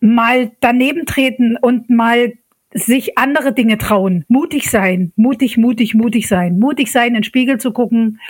mal 0.00 0.52
daneben 0.60 1.04
treten 1.04 1.58
und 1.60 1.90
mal 1.90 2.32
sich 2.72 3.18
andere 3.18 3.52
Dinge 3.52 3.76
trauen. 3.76 4.24
Mutig 4.28 4.70
sein, 4.70 5.12
mutig, 5.16 5.58
mutig, 5.58 5.94
mutig 5.94 6.28
sein. 6.28 6.58
Mutig 6.58 6.90
sein, 6.90 7.08
in 7.08 7.14
den 7.14 7.24
Spiegel 7.24 7.58
zu 7.58 7.72
gucken. 7.72 8.20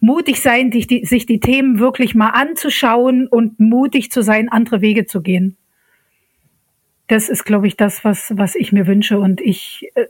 Mutig 0.00 0.40
sein, 0.40 0.72
sich 0.72 0.86
die, 0.86 1.04
sich 1.04 1.26
die 1.26 1.40
Themen 1.40 1.78
wirklich 1.78 2.14
mal 2.14 2.30
anzuschauen 2.30 3.26
und 3.26 3.60
mutig 3.60 4.10
zu 4.10 4.22
sein, 4.22 4.48
andere 4.48 4.80
Wege 4.80 5.06
zu 5.06 5.20
gehen. 5.20 5.56
Das 7.06 7.28
ist, 7.28 7.44
glaube 7.44 7.66
ich, 7.66 7.76
das, 7.76 8.04
was, 8.04 8.32
was 8.36 8.54
ich 8.54 8.72
mir 8.72 8.86
wünsche. 8.86 9.18
Und 9.18 9.40
ich 9.40 9.90
äh, 9.94 10.06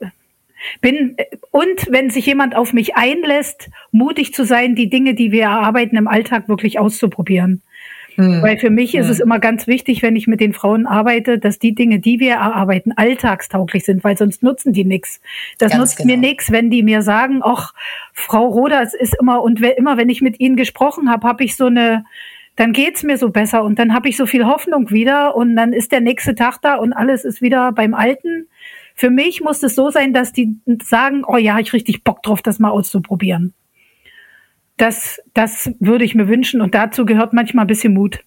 bin, 0.80 1.16
und 1.50 1.86
wenn 1.90 2.10
sich 2.10 2.26
jemand 2.26 2.54
auf 2.54 2.72
mich 2.72 2.94
einlässt, 2.96 3.70
mutig 3.90 4.34
zu 4.34 4.44
sein, 4.44 4.74
die 4.74 4.90
Dinge, 4.90 5.14
die 5.14 5.32
wir 5.32 5.44
erarbeiten 5.44 5.96
im 5.96 6.06
Alltag 6.06 6.48
wirklich 6.48 6.78
auszuprobieren. 6.78 7.62
Mhm. 8.20 8.42
Weil 8.42 8.58
für 8.58 8.70
mich 8.70 8.94
ist 8.94 9.06
mhm. 9.06 9.12
es 9.12 9.20
immer 9.20 9.38
ganz 9.38 9.66
wichtig, 9.66 10.02
wenn 10.02 10.16
ich 10.16 10.26
mit 10.26 10.40
den 10.40 10.52
Frauen 10.52 10.86
arbeite, 10.86 11.38
dass 11.38 11.58
die 11.58 11.74
Dinge, 11.74 11.98
die 11.98 12.20
wir 12.20 12.32
erarbeiten, 12.32 12.92
alltagstauglich 12.96 13.84
sind, 13.84 14.04
weil 14.04 14.16
sonst 14.16 14.42
nutzen 14.42 14.72
die 14.72 14.84
nichts. 14.84 15.20
Das 15.58 15.72
ganz 15.72 15.80
nutzt 15.80 15.96
genau. 15.98 16.12
mir 16.12 16.16
nichts, 16.18 16.52
wenn 16.52 16.70
die 16.70 16.82
mir 16.82 17.02
sagen, 17.02 17.40
ach, 17.42 17.72
Frau 18.12 18.46
Roder, 18.46 18.82
es 18.82 18.94
ist 18.94 19.16
immer, 19.20 19.42
und 19.42 19.60
immer, 19.60 19.96
wenn 19.96 20.08
ich 20.08 20.20
mit 20.20 20.40
ihnen 20.40 20.56
gesprochen 20.56 21.10
habe, 21.10 21.26
habe 21.26 21.44
ich 21.44 21.56
so 21.56 21.66
eine, 21.66 22.04
dann 22.56 22.72
geht's 22.72 23.02
mir 23.02 23.16
so 23.16 23.30
besser 23.30 23.64
und 23.64 23.78
dann 23.78 23.94
habe 23.94 24.08
ich 24.08 24.16
so 24.16 24.26
viel 24.26 24.46
Hoffnung 24.46 24.90
wieder 24.90 25.34
und 25.36 25.56
dann 25.56 25.72
ist 25.72 25.92
der 25.92 26.00
nächste 26.00 26.34
Tag 26.34 26.58
da 26.62 26.76
und 26.76 26.92
alles 26.92 27.24
ist 27.24 27.40
wieder 27.40 27.72
beim 27.72 27.94
Alten. 27.94 28.48
Für 28.94 29.10
mich 29.10 29.40
muss 29.40 29.62
es 29.62 29.74
so 29.74 29.90
sein, 29.90 30.12
dass 30.12 30.32
die 30.32 30.56
sagen, 30.82 31.24
oh 31.26 31.38
ja, 31.38 31.58
ich 31.58 31.72
richtig 31.72 32.04
Bock 32.04 32.22
drauf, 32.22 32.42
das 32.42 32.58
mal 32.58 32.70
auszuprobieren. 32.70 33.54
Das, 34.80 35.20
das 35.34 35.70
würde 35.78 36.06
ich 36.06 36.14
mir 36.14 36.26
wünschen 36.26 36.62
und 36.62 36.74
dazu 36.74 37.04
gehört 37.04 37.34
manchmal 37.34 37.64
ein 37.64 37.68
bisschen 37.68 37.92
Mut. 37.92 38.24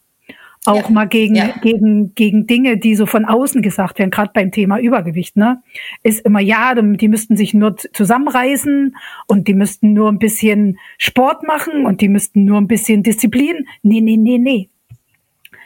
Auch 0.66 0.84
ja, 0.84 0.90
mal 0.92 1.08
gegen, 1.08 1.34
ja. 1.34 1.48
gegen, 1.62 2.14
gegen 2.14 2.46
Dinge, 2.46 2.78
die 2.78 2.96
so 2.96 3.08
von 3.08 3.26
außen 3.26 3.64
gesagt 3.64 3.98
werden, 3.98 4.12
gerade 4.12 4.30
beim 4.36 4.52
Thema 4.52 4.80
Übergewicht, 4.80 5.36
ne? 5.36 5.64
Ist 6.04 6.24
immer, 6.26 6.40
ja, 6.40 6.76
die 6.76 7.08
müssten 7.08 7.36
sich 7.36 7.56
nur 7.56 7.76
zusammenreißen 7.76 8.96
und 9.28 9.48
die 9.48 9.56
müssten 9.56 9.94
nur 9.94 10.10
ein 10.10 10.20
bisschen 10.20 10.78
Sport 11.00 11.42
machen 11.42 11.88
und 11.88 12.02
die 12.02 12.08
müssten 12.08 12.46
nur 12.46 12.62
ein 12.62 12.68
bisschen 12.68 13.02
Disziplin. 13.02 13.68
Nee, 13.82 14.02
nee, 14.02 14.16
nee, 14.16 14.38
nee. 14.38 14.70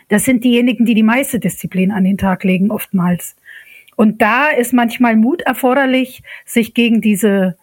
Das 0.08 0.24
sind 0.24 0.46
diejenigen, 0.46 0.86
die 0.86 0.96
die 0.96 1.04
meiste 1.04 1.38
Disziplin 1.38 1.92
an 1.92 2.06
den 2.06 2.18
Tag 2.18 2.46
legen, 2.46 2.72
oftmals. 2.72 3.36
Und 3.98 4.22
da 4.22 4.48
ist 4.48 4.72
manchmal 4.72 5.18
Mut 5.18 5.42
erforderlich, 5.42 6.24
sich 6.46 6.74
gegen 6.74 7.02
diese, 7.02 7.58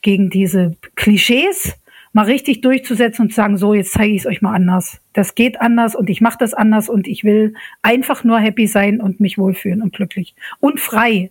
gegen 0.00 0.30
diese 0.30 0.76
Klischees 0.94 1.74
mal 2.18 2.24
richtig 2.24 2.62
durchzusetzen 2.62 3.26
und 3.26 3.28
zu 3.28 3.36
sagen, 3.36 3.56
so, 3.58 3.74
jetzt 3.74 3.92
zeige 3.92 4.12
ich 4.12 4.22
es 4.22 4.26
euch 4.26 4.42
mal 4.42 4.52
anders. 4.52 4.98
Das 5.12 5.36
geht 5.36 5.60
anders 5.60 5.94
und 5.94 6.10
ich 6.10 6.20
mache 6.20 6.38
das 6.40 6.52
anders 6.52 6.88
und 6.88 7.06
ich 7.06 7.22
will 7.22 7.54
einfach 7.80 8.24
nur 8.24 8.40
happy 8.40 8.66
sein 8.66 9.00
und 9.00 9.20
mich 9.20 9.38
wohlfühlen 9.38 9.82
und 9.82 9.94
glücklich 9.94 10.34
und 10.58 10.80
frei. 10.80 11.30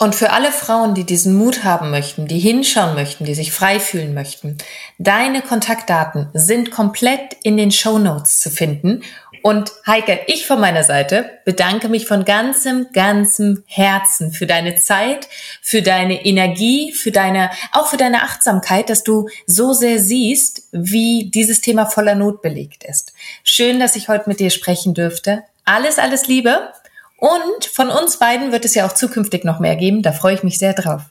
Und 0.00 0.16
für 0.16 0.32
alle 0.32 0.50
Frauen, 0.50 0.94
die 0.94 1.04
diesen 1.04 1.36
Mut 1.36 1.62
haben 1.62 1.92
möchten, 1.92 2.26
die 2.26 2.40
hinschauen 2.40 2.96
möchten, 2.96 3.24
die 3.24 3.36
sich 3.36 3.52
frei 3.52 3.78
fühlen 3.78 4.14
möchten, 4.14 4.58
deine 4.98 5.42
Kontaktdaten 5.42 6.30
sind 6.34 6.72
komplett 6.72 7.36
in 7.44 7.56
den 7.56 7.70
Show 7.70 8.00
Notes 8.00 8.40
zu 8.40 8.50
finden 8.50 9.04
und 9.42 9.72
Heike, 9.86 10.20
ich 10.26 10.46
von 10.46 10.60
meiner 10.60 10.84
Seite 10.84 11.38
bedanke 11.44 11.88
mich 11.88 12.06
von 12.06 12.24
ganzem, 12.24 12.86
ganzem 12.92 13.62
Herzen 13.66 14.32
für 14.32 14.46
deine 14.46 14.76
Zeit, 14.76 15.28
für 15.62 15.82
deine 15.82 16.24
Energie, 16.24 16.92
für 16.92 17.10
deine, 17.10 17.50
auch 17.72 17.88
für 17.88 17.96
deine 17.96 18.22
Achtsamkeit, 18.22 18.90
dass 18.90 19.04
du 19.04 19.28
so 19.46 19.72
sehr 19.72 19.98
siehst, 19.98 20.68
wie 20.72 21.30
dieses 21.32 21.60
Thema 21.60 21.86
voller 21.86 22.14
Not 22.14 22.42
belegt 22.42 22.84
ist. 22.84 23.12
Schön, 23.44 23.80
dass 23.80 23.96
ich 23.96 24.08
heute 24.08 24.28
mit 24.28 24.40
dir 24.40 24.50
sprechen 24.50 24.94
dürfte. 24.94 25.44
Alles, 25.64 25.98
alles 25.98 26.26
Liebe. 26.26 26.72
Und 27.18 27.66
von 27.66 27.90
uns 27.90 28.18
beiden 28.18 28.52
wird 28.52 28.64
es 28.64 28.74
ja 28.74 28.86
auch 28.86 28.92
zukünftig 28.92 29.44
noch 29.44 29.58
mehr 29.58 29.76
geben. 29.76 30.02
Da 30.02 30.12
freue 30.12 30.34
ich 30.34 30.42
mich 30.42 30.58
sehr 30.58 30.72
drauf. 30.72 31.02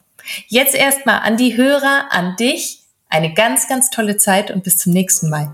Jetzt 0.48 0.76
erstmal 0.76 1.20
an 1.20 1.38
die 1.38 1.58
Hörer, 1.58 2.08
an 2.12 2.36
dich. 2.38 2.82
Eine 3.10 3.34
ganz, 3.34 3.68
ganz 3.68 3.90
tolle 3.90 4.18
Zeit 4.18 4.52
und 4.52 4.63
bis 4.63 4.78
zum 4.78 4.94
nächsten 4.94 5.30
Mal. 5.30 5.54